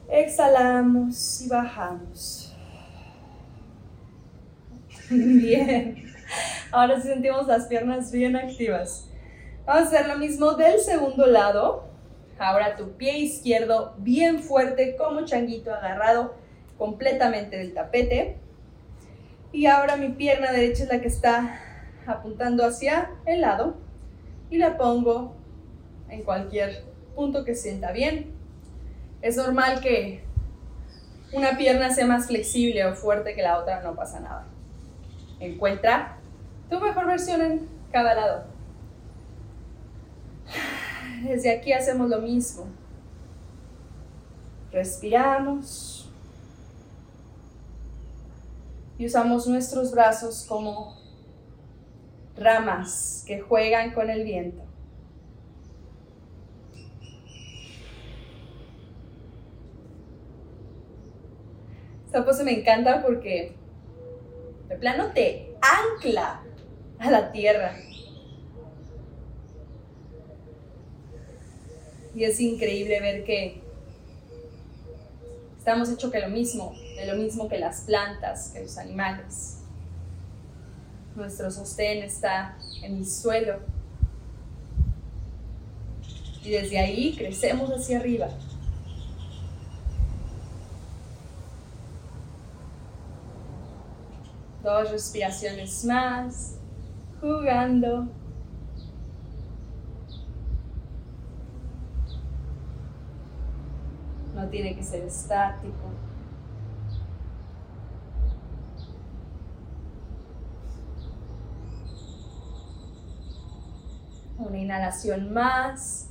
Exhalamos 0.08 1.42
y 1.42 1.48
bajamos. 1.48 2.56
Bien. 5.10 6.04
Ahora 6.70 7.00
sí 7.00 7.08
sentimos 7.08 7.48
las 7.48 7.66
piernas 7.66 8.12
bien 8.12 8.36
activas. 8.36 9.08
Vamos 9.66 9.82
a 9.82 9.86
hacer 9.86 10.06
lo 10.06 10.18
mismo 10.18 10.52
del 10.54 10.78
segundo 10.78 11.26
lado. 11.26 11.85
Ahora 12.38 12.76
tu 12.76 12.96
pie 12.96 13.18
izquierdo 13.18 13.94
bien 13.98 14.40
fuerte 14.40 14.96
como 14.96 15.24
changuito 15.24 15.72
agarrado 15.72 16.34
completamente 16.76 17.56
del 17.56 17.72
tapete. 17.72 18.36
Y 19.52 19.66
ahora 19.66 19.96
mi 19.96 20.10
pierna 20.10 20.52
derecha 20.52 20.84
es 20.84 20.90
la 20.90 21.00
que 21.00 21.08
está 21.08 21.60
apuntando 22.06 22.64
hacia 22.64 23.10
el 23.24 23.40
lado 23.40 23.76
y 24.50 24.58
la 24.58 24.76
pongo 24.76 25.34
en 26.08 26.22
cualquier 26.22 26.84
punto 27.14 27.44
que 27.44 27.54
sienta 27.54 27.92
bien. 27.92 28.34
Es 29.22 29.36
normal 29.36 29.80
que 29.80 30.22
una 31.32 31.56
pierna 31.56 31.90
sea 31.90 32.06
más 32.06 32.26
flexible 32.26 32.84
o 32.84 32.94
fuerte 32.94 33.34
que 33.34 33.42
la 33.42 33.58
otra, 33.58 33.82
no 33.82 33.94
pasa 33.94 34.20
nada. 34.20 34.46
Encuentra 35.40 36.18
tu 36.70 36.78
mejor 36.80 37.06
versión 37.06 37.40
en 37.42 37.68
cada 37.90 38.14
lado. 38.14 38.44
Desde 41.22 41.50
aquí 41.50 41.72
hacemos 41.72 42.08
lo 42.10 42.20
mismo. 42.20 42.66
Respiramos. 44.72 46.10
Y 48.98 49.06
usamos 49.06 49.46
nuestros 49.46 49.92
brazos 49.92 50.46
como 50.48 50.96
ramas 52.36 53.24
que 53.26 53.40
juegan 53.40 53.92
con 53.92 54.08
el 54.08 54.24
viento. 54.24 54.62
Esta 62.06 62.24
pose 62.24 62.42
me 62.44 62.58
encanta 62.58 63.02
porque 63.02 63.54
de 64.68 64.76
plano 64.76 65.12
te 65.12 65.54
ancla 65.60 66.42
a 66.98 67.10
la 67.10 67.32
tierra. 67.32 67.76
Y 72.16 72.24
es 72.24 72.40
increíble 72.40 72.98
ver 72.98 73.24
que 73.24 73.60
estamos 75.58 75.90
hechos 75.90 76.10
que 76.10 76.18
lo 76.18 76.30
mismo, 76.30 76.74
de 76.96 77.04
lo 77.04 77.14
mismo 77.14 77.46
que 77.46 77.58
las 77.58 77.82
plantas, 77.82 78.48
que 78.54 78.62
los 78.62 78.78
animales. 78.78 79.58
Nuestro 81.14 81.50
sostén 81.50 82.02
está 82.02 82.56
en 82.82 82.96
el 82.96 83.06
suelo. 83.06 83.58
Y 86.42 86.52
desde 86.52 86.78
ahí 86.78 87.14
crecemos 87.14 87.68
hacia 87.70 87.98
arriba. 87.98 88.28
Dos 94.62 94.90
respiraciones 94.90 95.84
más, 95.84 96.54
jugando. 97.20 98.08
No 104.36 104.46
tiene 104.50 104.76
que 104.76 104.84
ser 104.84 105.02
estático. 105.02 105.72
Una 114.36 114.58
inhalación 114.58 115.32
más. 115.32 116.10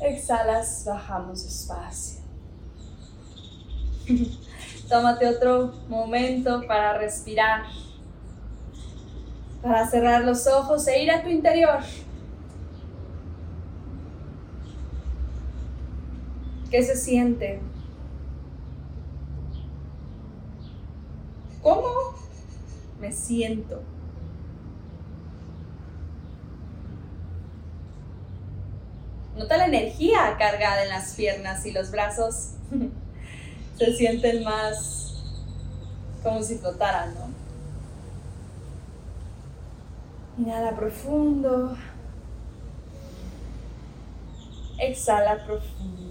Exhalas, 0.00 0.84
bajamos 0.86 1.42
despacio. 1.42 2.22
Tómate 4.88 5.26
otro 5.26 5.74
momento 5.88 6.64
para 6.68 6.98
respirar, 6.98 7.64
para 9.60 9.88
cerrar 9.88 10.22
los 10.22 10.46
ojos 10.46 10.86
e 10.86 11.02
ir 11.02 11.10
a 11.10 11.20
tu 11.20 11.30
interior. 11.30 11.80
¿Qué 16.72 16.82
se 16.82 16.96
siente? 16.96 17.60
¿Cómo 21.60 22.14
me 22.98 23.12
siento? 23.12 23.82
Nota 29.36 29.58
la 29.58 29.66
energía 29.66 30.34
cargada 30.38 30.84
en 30.84 30.88
las 30.88 31.14
piernas 31.14 31.66
y 31.66 31.72
los 31.72 31.90
brazos 31.90 32.52
se 33.76 33.92
sienten 33.92 34.42
más 34.42 35.22
como 36.22 36.42
si 36.42 36.56
flotaran, 36.56 37.12
¿no? 37.12 37.28
Inhala 40.38 40.74
profundo. 40.74 41.76
Exhala 44.78 45.44
profundo. 45.44 46.01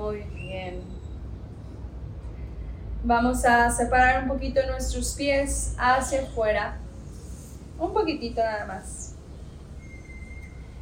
Muy 0.00 0.22
bien. 0.34 0.82
Vamos 3.04 3.44
a 3.44 3.70
separar 3.70 4.22
un 4.22 4.28
poquito 4.28 4.62
nuestros 4.66 5.12
pies 5.12 5.74
hacia 5.78 6.22
afuera. 6.22 6.78
Un 7.78 7.92
poquitito 7.92 8.40
nada 8.42 8.64
más. 8.64 9.14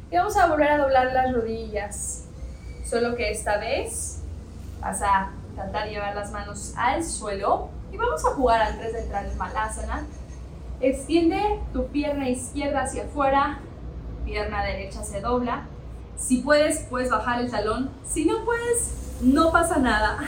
Y 0.09 0.15
vamos 0.15 0.37
a 0.37 0.47
volver 0.47 0.69
a 0.69 0.77
doblar 0.77 1.11
las 1.11 1.33
rodillas. 1.33 2.27
Solo 2.89 3.17
que 3.17 3.29
esta 3.29 3.57
vez 3.57 4.21
vas 4.79 5.01
a 5.01 5.31
tratar 5.53 5.87
de 5.87 5.91
llevar 5.91 6.15
las 6.15 6.31
manos 6.31 6.73
al 6.77 7.03
suelo. 7.03 7.67
Y 7.91 7.97
vamos 7.97 8.25
a 8.25 8.29
jugar 8.29 8.61
antes 8.61 8.93
de 8.93 9.01
entrar 9.01 9.25
en 9.25 9.37
Malasana. 9.37 10.05
Extiende 10.79 11.59
tu 11.73 11.87
pierna 11.87 12.29
izquierda 12.29 12.83
hacia 12.83 13.03
afuera. 13.03 13.59
Pierna 14.23 14.63
derecha 14.63 15.03
se 15.03 15.19
dobla. 15.19 15.65
Si 16.15 16.37
puedes, 16.37 16.85
puedes 16.89 17.09
bajar 17.09 17.41
el 17.41 17.51
talón. 17.51 17.89
Si 18.05 18.23
no 18.23 18.45
puedes, 18.45 18.98
no 19.21 19.51
pasa 19.51 19.77
nada. 19.77 20.19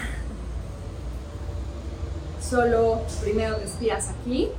Solo 2.41 3.01
primero 3.21 3.57
respiras 3.57 4.09
aquí. 4.09 4.49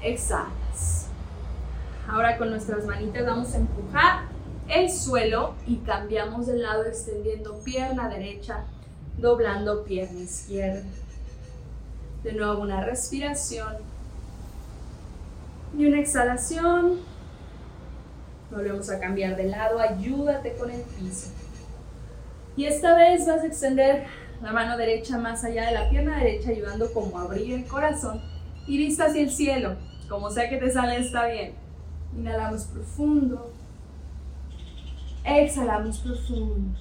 Exhalas. 0.00 1.06
Ahora 2.08 2.36
con 2.38 2.50
nuestras 2.50 2.84
manitas 2.84 3.26
vamos 3.26 3.54
a 3.54 3.58
empujar 3.58 4.22
el 4.68 4.90
suelo 4.90 5.54
y 5.66 5.76
cambiamos 5.78 6.46
de 6.46 6.56
lado 6.56 6.84
extendiendo 6.84 7.58
pierna 7.64 8.08
derecha, 8.08 8.64
doblando 9.18 9.84
pierna 9.84 10.20
izquierda. 10.20 10.84
De 12.22 12.32
nuevo 12.32 12.62
una 12.62 12.84
respiración 12.84 13.76
y 15.76 15.86
una 15.86 16.00
exhalación. 16.00 17.00
Volvemos 18.50 18.90
a 18.90 19.00
cambiar 19.00 19.36
de 19.36 19.44
lado, 19.44 19.80
ayúdate 19.80 20.54
con 20.54 20.70
el 20.70 20.82
piso. 20.82 21.30
Y 22.56 22.66
esta 22.66 22.96
vez 22.96 23.26
vas 23.26 23.42
a 23.42 23.46
extender 23.46 24.04
la 24.42 24.52
mano 24.52 24.76
derecha 24.76 25.18
más 25.18 25.44
allá 25.44 25.66
de 25.66 25.72
la 25.72 25.88
pierna 25.88 26.18
derecha, 26.18 26.50
ayudando 26.50 26.92
como 26.92 27.18
a 27.18 27.22
abrir 27.22 27.54
el 27.54 27.66
corazón 27.66 28.20
y 28.66 28.76
vista 28.76 29.06
hacia 29.06 29.22
el 29.22 29.30
cielo. 29.30 29.76
Como 30.08 30.30
sea 30.30 30.50
que 30.50 30.58
te 30.58 30.70
sale, 30.70 30.98
está 30.98 31.26
bien. 31.26 31.54
Inhalamos 32.16 32.64
profundo. 32.64 33.52
Exhalamos 35.24 35.98
profundo. 35.98 36.78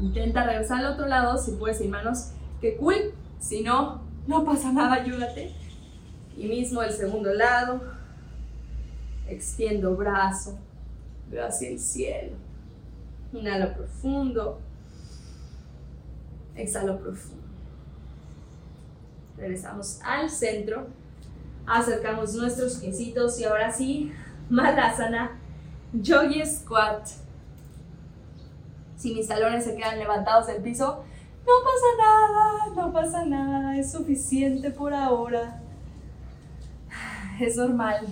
Intenta 0.00 0.44
regresar 0.44 0.78
al 0.78 0.94
otro 0.94 1.06
lado, 1.06 1.38
si 1.38 1.52
puedes, 1.52 1.86
manos. 1.86 2.32
Que 2.60 2.76
cool. 2.76 3.14
Si 3.38 3.62
no, 3.62 4.02
no 4.26 4.44
pasa 4.44 4.72
nada, 4.72 4.94
ayúdate. 4.94 5.54
Y 6.36 6.46
mismo 6.46 6.82
el 6.82 6.92
segundo 6.92 7.32
lado. 7.32 7.82
Extiendo 9.28 9.94
brazo. 9.94 10.58
Veo 11.30 11.46
hacia 11.46 11.68
el 11.68 11.78
cielo. 11.78 12.49
Inhalo 13.32 13.72
profundo. 13.74 14.60
Exhalo 16.56 16.98
profundo. 16.98 17.44
Regresamos 19.36 20.00
al 20.02 20.28
centro. 20.28 20.88
Acercamos 21.66 22.34
nuestros 22.34 22.76
piecitos 22.76 23.38
y 23.38 23.44
ahora 23.44 23.70
sí, 23.70 24.12
Malasana, 24.50 25.38
Yogi 25.92 26.44
Squat. 26.44 27.06
Si 28.96 29.14
mis 29.14 29.28
talones 29.28 29.64
se 29.64 29.76
quedan 29.76 29.98
levantados 29.98 30.48
del 30.48 30.62
piso, 30.62 31.04
no 31.46 31.52
pasa 31.64 31.86
nada, 31.98 32.74
no 32.74 32.92
pasa 32.92 33.24
nada, 33.24 33.78
es 33.78 33.92
suficiente 33.92 34.70
por 34.70 34.92
ahora. 34.92 35.60
Es 37.40 37.56
normal. 37.56 38.06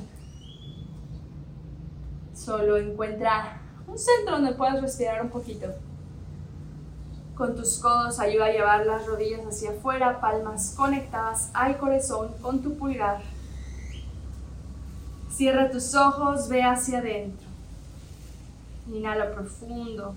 Solo 2.33 2.79
encuentra 2.79 3.58
un 3.89 3.99
centro 3.99 4.37
donde 4.37 4.53
puedas 4.53 4.81
respirar 4.81 5.23
un 5.23 5.31
poquito. 5.31 5.69
Con 7.35 7.55
tus 7.55 7.79
codos 7.79 8.19
ayuda 8.19 8.47
a 8.47 8.53
llevar 8.53 8.87
las 8.87 9.07
rodillas 9.07 9.47
hacia 9.47 9.71
afuera, 9.71 10.21
palmas 10.21 10.75
conectadas 10.77 11.51
al 11.55 11.79
corazón 11.79 12.33
con 12.43 12.61
tu 12.61 12.75
pulgar. 12.77 13.23
Cierra 15.31 15.71
tus 15.71 15.95
ojos, 15.95 16.49
ve 16.49 16.63
hacia 16.63 16.99
adentro. 16.99 17.47
Inhala 18.93 19.33
profundo. 19.33 20.15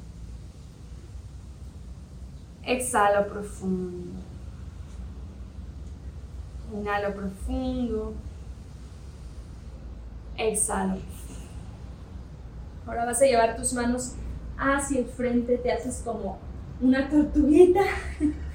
Exhala 2.64 3.26
profundo. 3.28 4.20
Inhala 6.74 7.14
profundo. 7.14 8.14
Exhala. 10.38 10.98
Ahora 12.92 13.06
vas 13.06 13.22
a 13.22 13.26
llevar 13.26 13.56
tus 13.56 13.72
manos 13.72 14.16
hacia 14.58 15.00
el 15.00 15.06
frente, 15.06 15.58
te 15.58 15.72
haces 15.72 16.02
como 16.04 16.38
una 16.82 17.08
tortuguita. 17.08 17.80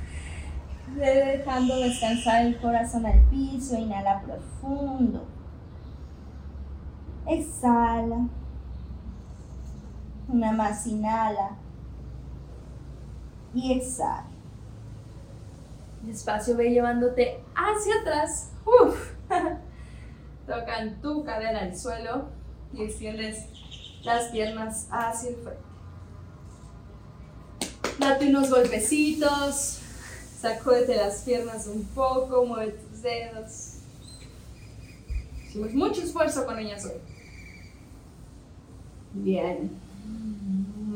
Dejando 0.94 1.80
descansar 1.80 2.44
el 2.44 2.60
corazón 2.60 3.06
al 3.06 3.18
piso, 3.30 3.78
inhala 3.78 4.20
profundo. 4.20 5.24
Exhala. 7.26 8.28
Una 10.28 10.52
más 10.52 10.86
inhala. 10.86 11.56
Y 13.54 13.72
exhala. 13.72 14.26
Despacio 16.02 16.58
ve 16.58 16.72
llevándote 16.72 17.42
hacia 17.54 18.02
atrás. 18.02 18.52
Tocan 20.46 21.00
tu 21.00 21.24
cadera 21.24 21.60
al 21.60 21.74
suelo 21.74 22.26
y 22.74 22.82
extiendes 22.82 23.48
las 24.06 24.30
piernas 24.30 24.86
hacia 24.90 25.30
el 25.30 25.36
frente. 25.36 25.66
Date 27.98 28.28
unos 28.28 28.50
golpecitos, 28.50 29.78
sacúdete 30.40 30.96
las 30.96 31.22
piernas 31.22 31.66
un 31.66 31.84
poco, 31.86 32.44
mueve 32.44 32.72
tus 32.72 33.02
dedos. 33.02 33.72
Hicimos 35.48 35.72
mucho 35.74 36.02
esfuerzo 36.02 36.46
con 36.46 36.58
ellas 36.58 36.84
hoy. 36.84 37.00
Bien. 39.12 39.70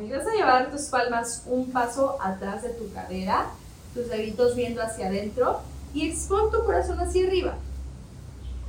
Y 0.07 0.11
vas 0.11 0.27
a 0.27 0.35
llevar 0.35 0.71
tus 0.71 0.83
palmas 0.83 1.43
un 1.47 1.71
paso 1.73 2.17
atrás 2.23 2.63
de 2.63 2.71
tu 2.71 2.93
cadera, 2.93 3.51
tus 3.93 4.09
deditos 4.09 4.55
viendo 4.55 4.83
hacia 4.83 5.09
adentro 5.09 5.61
y 5.95 6.09
expon 6.09 6.51
tu 6.53 6.65
corazón 6.65 7.01
hacia 7.01 7.27
arriba, 7.27 7.57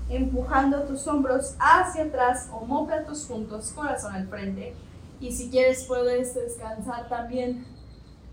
empujando 0.09 0.83
tus 0.83 1.07
hombros 1.07 1.55
hacia 1.59 2.05
atrás, 2.05 2.49
homóplatos 2.51 3.25
juntos, 3.25 3.71
corazón 3.73 4.13
al 4.13 4.27
frente. 4.27 4.75
Y 5.19 5.31
si 5.31 5.49
quieres 5.49 5.85
puedes 5.87 6.35
descansar 6.35 7.07
también 7.07 7.65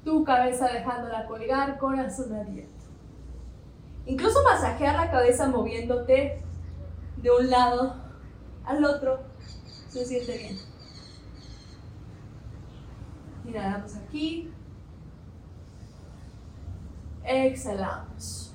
tu 0.04 0.24
cabeza 0.24 0.68
dejándola 0.68 1.26
colgar, 1.26 1.78
corazón 1.78 2.34
abierto. 2.34 2.72
Incluso 4.06 4.42
masajear 4.42 4.96
la 4.96 5.10
cabeza 5.10 5.48
moviéndote 5.48 6.42
de 7.18 7.30
un 7.30 7.50
lado 7.50 7.94
al 8.64 8.84
otro 8.84 9.20
se 9.88 10.04
siente 10.04 10.38
bien. 10.38 10.58
Inhalamos 13.46 13.96
aquí. 13.96 14.50
Exhalamos. 17.24 18.52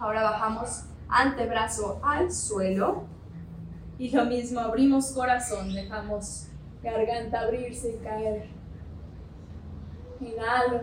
Ahora 0.00 0.22
bajamos 0.22 0.84
antebrazo 1.08 2.00
al 2.02 2.32
suelo. 2.32 3.04
Y 3.98 4.10
lo 4.10 4.24
mismo, 4.26 4.60
abrimos 4.60 5.10
corazón, 5.12 5.74
dejamos 5.74 6.46
garganta 6.82 7.40
abrirse 7.40 7.96
y 7.96 8.04
caer. 8.04 8.48
Inhalo. 10.20 10.82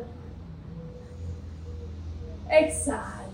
Exhalo. 2.49 3.25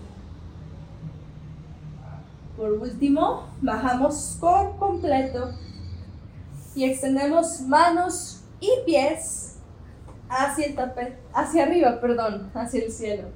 Por 2.56 2.72
último, 2.72 3.48
bajamos 3.60 4.36
por 4.40 4.76
completo 4.76 5.52
y 6.74 6.84
extendemos 6.84 7.60
manos 7.62 8.42
y 8.60 8.70
pies 8.86 9.56
hacia 10.28 10.66
el 10.66 10.74
tapete, 10.74 11.18
hacia 11.32 11.64
arriba, 11.64 12.00
perdón, 12.00 12.50
hacia 12.54 12.84
el 12.84 12.92
cielo. 12.92 13.28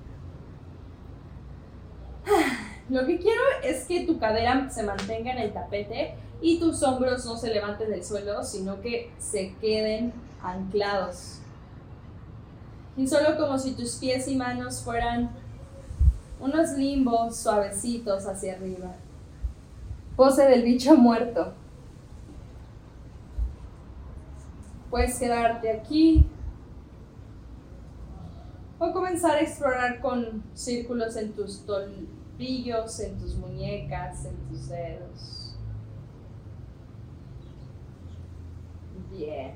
Lo 2.96 3.04
que 3.04 3.18
quiero 3.18 3.42
es 3.62 3.84
que 3.84 4.06
tu 4.06 4.18
cadera 4.18 4.70
se 4.70 4.82
mantenga 4.82 5.30
en 5.30 5.36
el 5.36 5.52
tapete 5.52 6.14
y 6.40 6.58
tus 6.58 6.82
hombros 6.82 7.26
no 7.26 7.36
se 7.36 7.52
levanten 7.52 7.90
del 7.90 8.02
suelo, 8.02 8.42
sino 8.42 8.80
que 8.80 9.12
se 9.18 9.54
queden 9.60 10.14
anclados. 10.42 11.40
Y 12.96 13.06
solo 13.06 13.36
como 13.36 13.58
si 13.58 13.72
tus 13.72 13.96
pies 13.96 14.26
y 14.28 14.36
manos 14.36 14.80
fueran 14.80 15.28
unos 16.40 16.70
limbos 16.70 17.36
suavecitos 17.36 18.24
hacia 18.24 18.54
arriba. 18.54 18.94
Pose 20.16 20.48
del 20.48 20.62
bicho 20.62 20.96
muerto. 20.96 21.52
Puedes 24.88 25.18
quedarte 25.18 25.70
aquí 25.70 26.26
o 28.78 28.90
comenzar 28.90 29.36
a 29.36 29.42
explorar 29.42 30.00
con 30.00 30.42
círculos 30.54 31.14
en 31.16 31.34
tus 31.34 31.58
tobillos, 32.36 33.00
en 33.00 33.18
tus 33.18 33.34
muñecas, 33.36 34.24
en 34.26 34.36
tus 34.48 34.68
dedos. 34.68 35.54
Bien. 39.10 39.54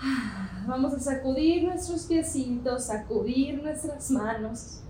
Vamos 0.66 0.94
a 0.94 1.00
sacudir 1.00 1.64
nuestros 1.64 2.04
piecitos, 2.04 2.84
sacudir 2.84 3.62
nuestras 3.62 4.10
manos, 4.10 4.80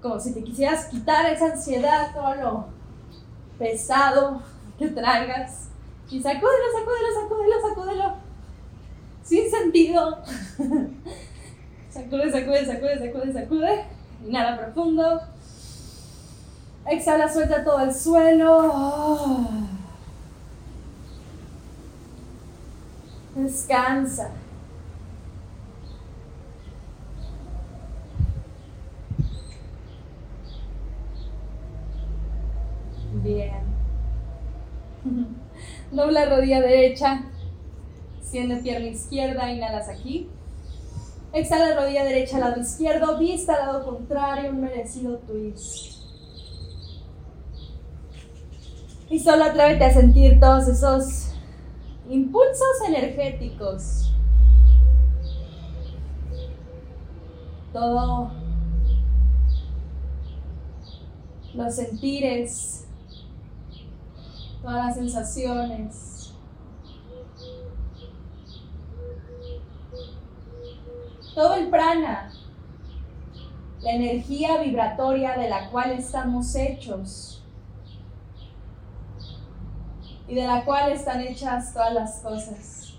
como 0.00 0.18
si 0.20 0.34
te 0.34 0.42
quisieras 0.42 0.86
quitar 0.86 1.30
esa 1.32 1.52
ansiedad, 1.52 2.12
todo 2.14 2.34
lo 2.34 2.66
pesado 3.58 4.42
que 4.78 4.88
traigas. 4.88 5.68
Y 6.10 6.20
sacúdelo, 6.20 6.64
sacúdelo, 6.78 7.20
sacúdelo, 7.20 7.68
sacúdelo. 7.68 8.14
Sin 9.22 9.50
sentido. 9.50 10.18
sacude, 11.88 12.30
sacude, 12.30 12.66
sacude, 12.66 12.98
sacude, 12.98 13.32
sacude. 13.32 13.91
Inhala 14.26 14.56
profundo. 14.56 15.20
Exhala, 16.86 17.32
suelta 17.32 17.64
todo 17.64 17.80
el 17.80 17.94
suelo. 17.94 19.48
Descansa. 23.34 24.30
Bien. 33.22 33.52
Dobla 35.92 36.26
rodilla 36.26 36.60
derecha. 36.60 37.22
Siendo 38.22 38.60
pierna 38.62 38.86
izquierda, 38.88 39.50
inhalas 39.50 39.88
aquí. 39.88 40.28
Exhala 41.32 41.74
rodilla 41.74 42.04
derecha 42.04 42.36
al 42.36 42.42
lado 42.42 42.60
izquierdo, 42.60 43.18
vista 43.18 43.54
al 43.54 43.66
lado 43.66 43.84
contrario, 43.84 44.50
un 44.50 44.60
merecido 44.60 45.18
twist. 45.18 46.02
Y 49.08 49.18
solo 49.18 49.44
atrévete 49.44 49.84
a 49.84 49.92
sentir 49.92 50.38
todos 50.40 50.68
esos 50.68 51.34
impulsos 52.08 52.80
energéticos. 52.86 54.12
Todo 57.72 58.30
los 61.54 61.74
sentires 61.74 62.82
todas 64.62 64.86
las 64.86 64.94
sensaciones. 64.94 66.21
Todo 71.34 71.54
el 71.54 71.70
prana, 71.70 72.30
la 73.80 73.90
energía 73.90 74.58
vibratoria 74.58 75.34
de 75.36 75.48
la 75.48 75.70
cual 75.70 75.92
estamos 75.92 76.54
hechos 76.54 77.42
y 80.28 80.34
de 80.34 80.46
la 80.46 80.62
cual 80.64 80.92
están 80.92 81.22
hechas 81.22 81.72
todas 81.72 81.94
las 81.94 82.20
cosas. 82.20 82.94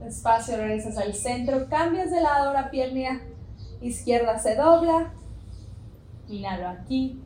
Despacio 0.00 0.56
regresas 0.56 0.96
al 0.96 1.14
centro, 1.14 1.68
cambias 1.68 2.10
de 2.10 2.22
lado, 2.22 2.52
la 2.54 2.70
pierna 2.70 3.20
izquierda 3.82 4.38
se 4.38 4.56
dobla. 4.56 5.12
Inhalo 6.30 6.68
aquí. 6.68 7.20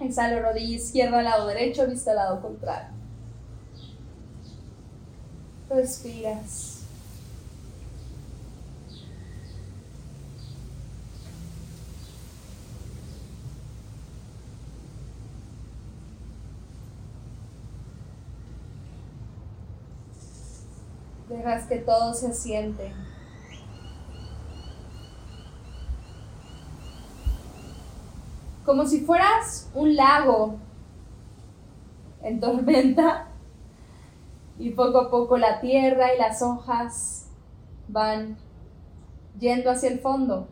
Exhalo 0.00 0.42
rodilla 0.42 0.76
izquierda 0.76 1.18
al 1.18 1.24
lado 1.24 1.46
derecho, 1.48 1.86
vista 1.86 2.10
al 2.10 2.16
lado 2.16 2.42
contrario. 2.42 2.90
Respiras. 5.70 6.76
Dejas 21.28 21.66
que 21.66 21.78
todo 21.78 22.14
se 22.14 22.32
siente. 22.32 22.92
Como 28.66 28.84
si 28.84 29.00
fueras 29.02 29.70
un 29.74 29.94
lago 29.94 30.56
en 32.20 32.40
tormenta 32.40 33.28
y 34.58 34.70
poco 34.70 34.98
a 34.98 35.10
poco 35.10 35.38
la 35.38 35.60
tierra 35.60 36.12
y 36.12 36.18
las 36.18 36.42
hojas 36.42 37.30
van 37.86 38.36
yendo 39.38 39.70
hacia 39.70 39.90
el 39.90 40.00
fondo, 40.00 40.48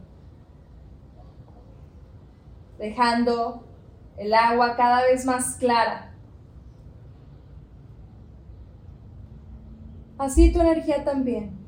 dejando 2.78 3.64
el 4.16 4.32
agua 4.32 4.76
cada 4.76 5.02
vez 5.02 5.26
más 5.26 5.56
clara. 5.56 6.14
Así 10.18 10.52
tu 10.52 10.60
energía 10.60 11.02
también. 11.02 11.63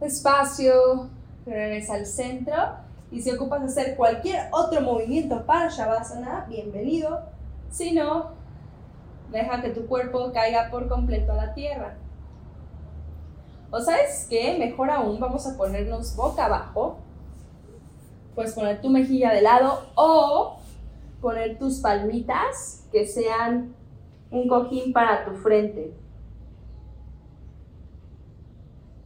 Espacio, 0.00 1.10
regresa 1.44 1.94
al 1.94 2.06
centro. 2.06 2.56
Y 3.10 3.20
si 3.20 3.30
ocupas 3.30 3.62
hacer 3.62 3.96
cualquier 3.96 4.48
otro 4.52 4.80
movimiento 4.80 5.44
para 5.44 5.68
Shavasana, 5.68 6.46
bienvenido. 6.48 7.20
Si 7.70 7.92
no, 7.92 8.30
deja 9.30 9.60
que 9.60 9.70
tu 9.70 9.86
cuerpo 9.86 10.32
caiga 10.32 10.70
por 10.70 10.88
completo 10.88 11.32
a 11.32 11.36
la 11.36 11.54
tierra. 11.54 11.96
O 13.70 13.80
sabes 13.80 14.26
qué, 14.30 14.56
mejor 14.58 14.90
aún, 14.90 15.20
vamos 15.20 15.46
a 15.46 15.56
ponernos 15.56 16.16
boca 16.16 16.46
abajo. 16.46 16.98
Puedes 18.34 18.54
poner 18.54 18.80
tu 18.80 18.88
mejilla 18.88 19.32
de 19.32 19.42
lado 19.42 19.86
o 19.96 20.56
poner 21.20 21.58
tus 21.58 21.80
palmitas 21.80 22.86
que 22.90 23.06
sean 23.06 23.74
un 24.30 24.48
cojín 24.48 24.92
para 24.92 25.24
tu 25.24 25.32
frente. 25.36 25.92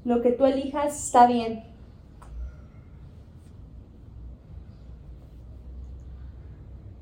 Lo 0.04 0.20
que 0.20 0.32
tú 0.32 0.44
elijas 0.44 0.96
está 0.96 1.26
bien. 1.26 1.64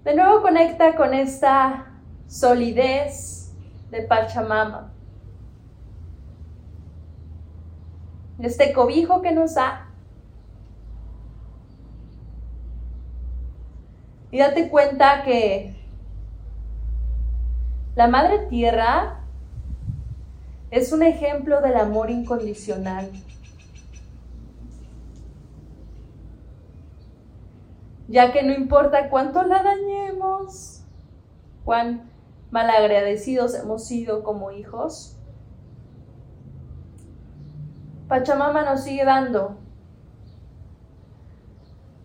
De 0.05 0.15
nuevo 0.17 0.43
conecta 0.43 0.97
con 0.97 1.15
esta 1.15 1.87
solidez 2.27 3.53
de 3.91 4.03
Pachamama. 4.03 4.93
Este 8.39 8.73
cobijo 8.73 9.23
que 9.23 9.33
nos 9.33 9.55
da. 9.55 9.89
Y 14.33 14.39
date 14.39 14.71
cuenta 14.71 15.23
que 15.23 15.77
la 17.95 18.09
Madre 18.09 18.47
Tierra 18.49 19.22
es 20.73 20.91
un 20.91 21.03
ejemplo 21.03 21.61
del 21.61 21.77
amor 21.77 22.11
incondicional. 22.11 23.11
Ya 28.09 28.33
que 28.33 28.43
no 28.43 28.55
importa 28.55 29.11
cuánto 29.11 29.43
la 29.43 29.63
dañemos, 29.63 30.83
cuán 31.67 32.11
malagradecidos 32.51 33.55
hemos 33.55 33.85
sido 33.85 34.25
como 34.25 34.51
hijos, 34.51 35.19
Pachamama 38.09 38.65
nos 38.65 38.83
sigue 38.83 39.05
dando, 39.05 39.59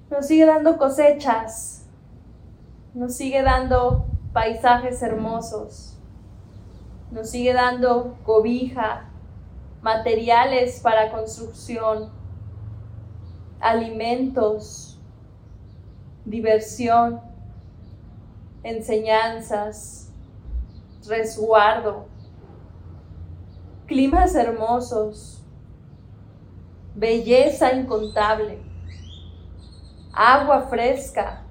nos 0.10 0.28
sigue 0.28 0.46
dando 0.46 0.78
cosechas, 0.78 1.86
nos 2.94 3.16
sigue 3.16 3.44
dando 3.44 4.06
paisajes 4.34 5.02
hermosos 5.02 5.97
nos 7.12 7.30
sigue 7.30 7.54
dando 7.54 8.18
cobija, 8.24 9.06
materiales 9.82 10.80
para 10.82 11.12
construcción, 11.12 12.12
alimentos, 13.60 15.00
diversión, 16.26 17.22
enseñanzas, 18.64 20.12
resguardo, 21.08 22.08
climas 23.86 24.36
hermosos, 24.36 25.42
belleza 26.94 27.72
incontable, 27.74 28.60
agua 30.12 30.64
fresca, 30.64 31.44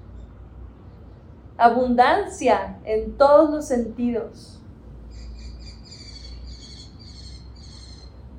abundancia 1.57 2.79
en 2.85 3.17
todos 3.17 3.49
los 3.51 3.65
sentidos 3.65 4.61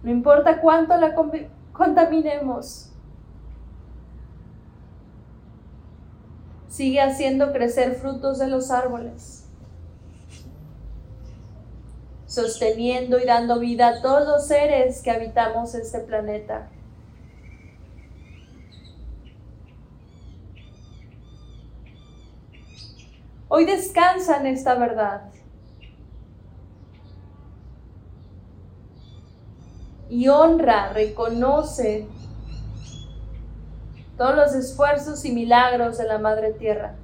No 0.07 0.13
importa 0.13 0.61
cuánto 0.61 0.95
la 0.95 1.13
contaminemos. 1.73 2.93
Sigue 6.69 7.01
haciendo 7.01 7.51
crecer 7.51 7.95
frutos 7.95 8.39
de 8.39 8.47
los 8.47 8.71
árboles, 8.71 9.49
sosteniendo 12.25 13.19
y 13.19 13.25
dando 13.25 13.59
vida 13.59 13.89
a 13.89 14.01
todos 14.01 14.25
los 14.25 14.47
seres 14.47 15.01
que 15.01 15.11
habitamos 15.11 15.75
este 15.75 15.99
planeta. 15.99 16.69
Hoy 23.49 23.65
descansa 23.65 24.39
en 24.39 24.47
esta 24.47 24.75
verdad. 24.75 25.36
Y 30.09 30.27
honra, 30.29 30.93
reconoce 30.93 32.07
todos 34.17 34.35
los 34.35 34.55
esfuerzos 34.55 35.23
y 35.25 35.31
milagros 35.31 35.97
de 35.97 36.05
la 36.05 36.17
Madre 36.17 36.53
Tierra. 36.53 36.95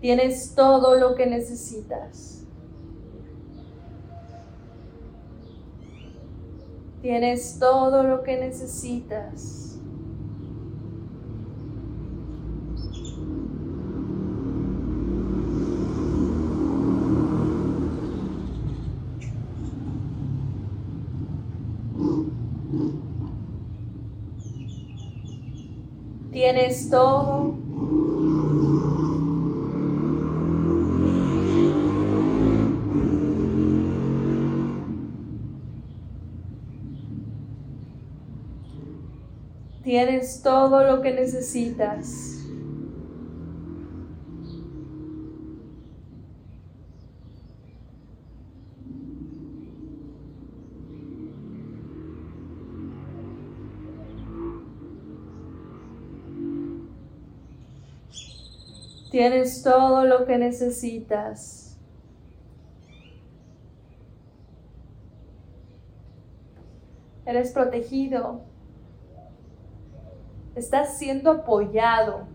Tienes 0.00 0.54
todo 0.54 0.96
lo 0.96 1.14
que 1.14 1.26
necesitas. 1.26 2.44
Tienes 7.02 7.58
todo 7.58 8.02
lo 8.02 8.22
que 8.22 8.38
necesitas. 8.38 9.71
Tienes 26.32 26.88
todo. 26.88 27.54
Tienes 39.84 40.40
todo 40.42 40.84
lo 40.84 41.02
que 41.02 41.12
necesitas. 41.12 42.31
Tienes 59.12 59.62
todo 59.62 60.06
lo 60.06 60.24
que 60.24 60.38
necesitas. 60.38 61.78
Eres 67.26 67.52
protegido. 67.52 68.40
Estás 70.54 70.96
siendo 70.96 71.30
apoyado. 71.30 72.26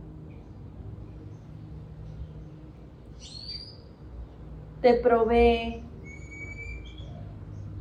Te 4.80 4.94
provee 5.00 5.84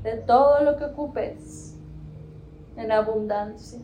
de 0.05 0.16
todo 0.26 0.62
lo 0.64 0.78
que 0.78 0.84
ocupes 0.86 1.78
en 2.78 2.92
abundancia. 2.92 3.80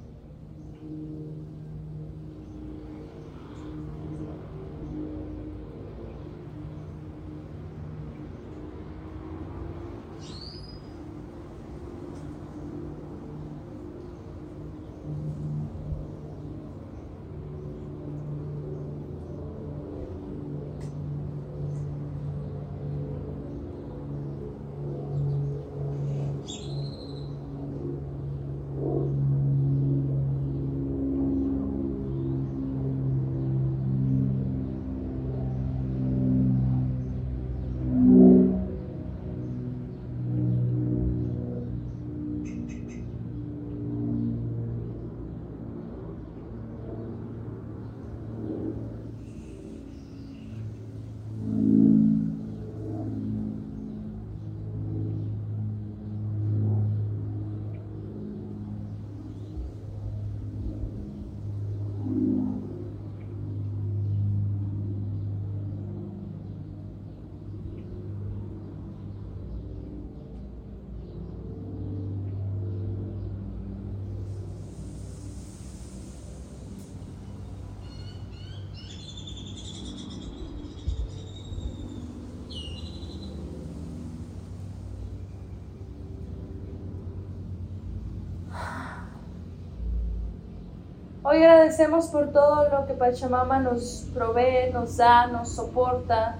Hoy 91.32 91.42
agradecemos 91.42 92.08
por 92.08 92.30
todo 92.30 92.68
lo 92.68 92.86
que 92.86 92.92
Pachamama 92.92 93.58
nos 93.58 94.06
provee, 94.12 94.70
nos 94.70 94.98
da, 94.98 95.28
nos 95.28 95.48
soporta, 95.48 96.36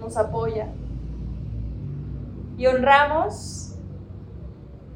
nos 0.00 0.16
apoya. 0.16 0.66
Y 2.56 2.66
honramos 2.66 3.76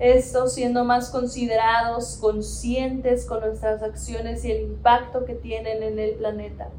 esto 0.00 0.48
siendo 0.48 0.84
más 0.84 1.08
considerados, 1.10 2.18
conscientes 2.20 3.24
con 3.24 3.42
nuestras 3.42 3.80
acciones 3.84 4.44
y 4.44 4.50
el 4.50 4.62
impacto 4.62 5.24
que 5.24 5.36
tienen 5.36 5.84
en 5.84 6.00
el 6.00 6.16
planeta. 6.16 6.70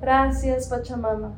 Gracias, 0.00 0.68
Pachamama. 0.68 1.32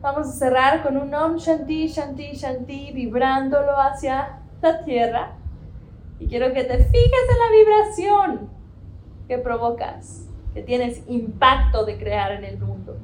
Vamos 0.00 0.28
a 0.28 0.32
cerrar 0.32 0.82
con 0.82 0.96
un 0.96 1.12
Om 1.12 1.36
Shanti, 1.36 1.88
Shanti, 1.88 2.32
Shanti, 2.32 2.92
vibrándolo 2.92 3.78
hacia 3.78 4.38
la 4.62 4.82
tierra. 4.86 5.37
Y 6.20 6.26
quiero 6.26 6.52
que 6.52 6.64
te 6.64 6.78
fijes 6.78 7.26
en 7.30 7.38
la 7.38 7.50
vibración 7.56 8.50
que 9.28 9.38
provocas, 9.38 10.26
que 10.54 10.62
tienes 10.62 11.02
impacto 11.08 11.84
de 11.84 11.98
crear 11.98 12.32
en 12.32 12.44
el 12.44 12.58
mundo. 12.58 12.96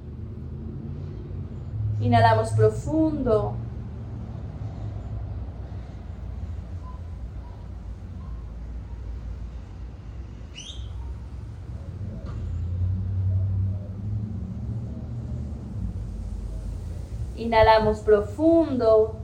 Inhalamos 2.00 2.50
profundo. 2.50 3.54
Inhalamos 17.36 18.00
profundo. 18.00 19.23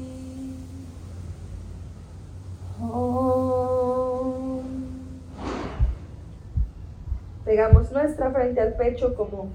Nuestra 7.91 8.31
frente 8.31 8.61
al 8.61 8.73
pecho 8.75 9.13
como 9.15 9.49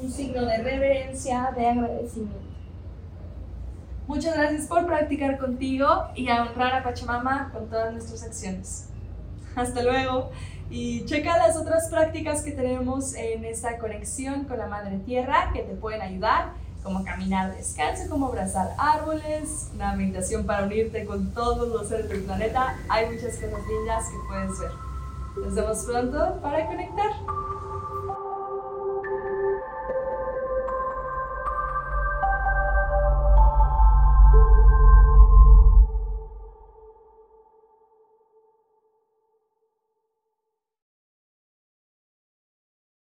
un 0.00 0.10
signo 0.10 0.44
de 0.44 0.58
reverencia, 0.58 1.52
de 1.56 1.66
agradecimiento. 1.66 2.38
Muchas 4.06 4.36
gracias 4.36 4.66
por 4.66 4.86
practicar 4.86 5.38
contigo 5.38 5.86
y 6.14 6.28
a 6.28 6.42
honrar 6.42 6.74
a 6.74 6.82
Pachamama 6.82 7.50
con 7.52 7.68
todas 7.68 7.92
nuestras 7.92 8.22
acciones. 8.22 8.88
Hasta 9.56 9.82
luego 9.82 10.30
y 10.70 11.04
checa 11.04 11.36
las 11.38 11.56
otras 11.56 11.88
prácticas 11.88 12.42
que 12.42 12.52
tenemos 12.52 13.14
en 13.14 13.44
esta 13.44 13.78
conexión 13.78 14.44
con 14.44 14.58
la 14.58 14.66
Madre 14.66 14.98
Tierra 14.98 15.50
que 15.52 15.62
te 15.62 15.74
pueden 15.74 16.02
ayudar, 16.02 16.52
como 16.82 17.04
caminar 17.04 17.54
descalzo, 17.54 18.10
como 18.10 18.26
abrazar 18.26 18.74
árboles, 18.78 19.70
una 19.74 19.94
meditación 19.94 20.44
para 20.44 20.64
unirte 20.64 21.04
con 21.06 21.32
todos 21.32 21.68
los 21.68 21.88
seres 21.88 22.08
del 22.08 22.22
planeta. 22.24 22.76
Hay 22.88 23.06
muchas 23.06 23.36
cosas 23.36 23.60
lindas 23.66 24.08
que 24.08 24.16
puedes 24.28 24.60
ver. 24.60 24.70
Nos 25.44 25.54
vemos 25.54 25.84
pronto 25.84 26.40
para 26.42 26.66
conectar. 26.66 27.43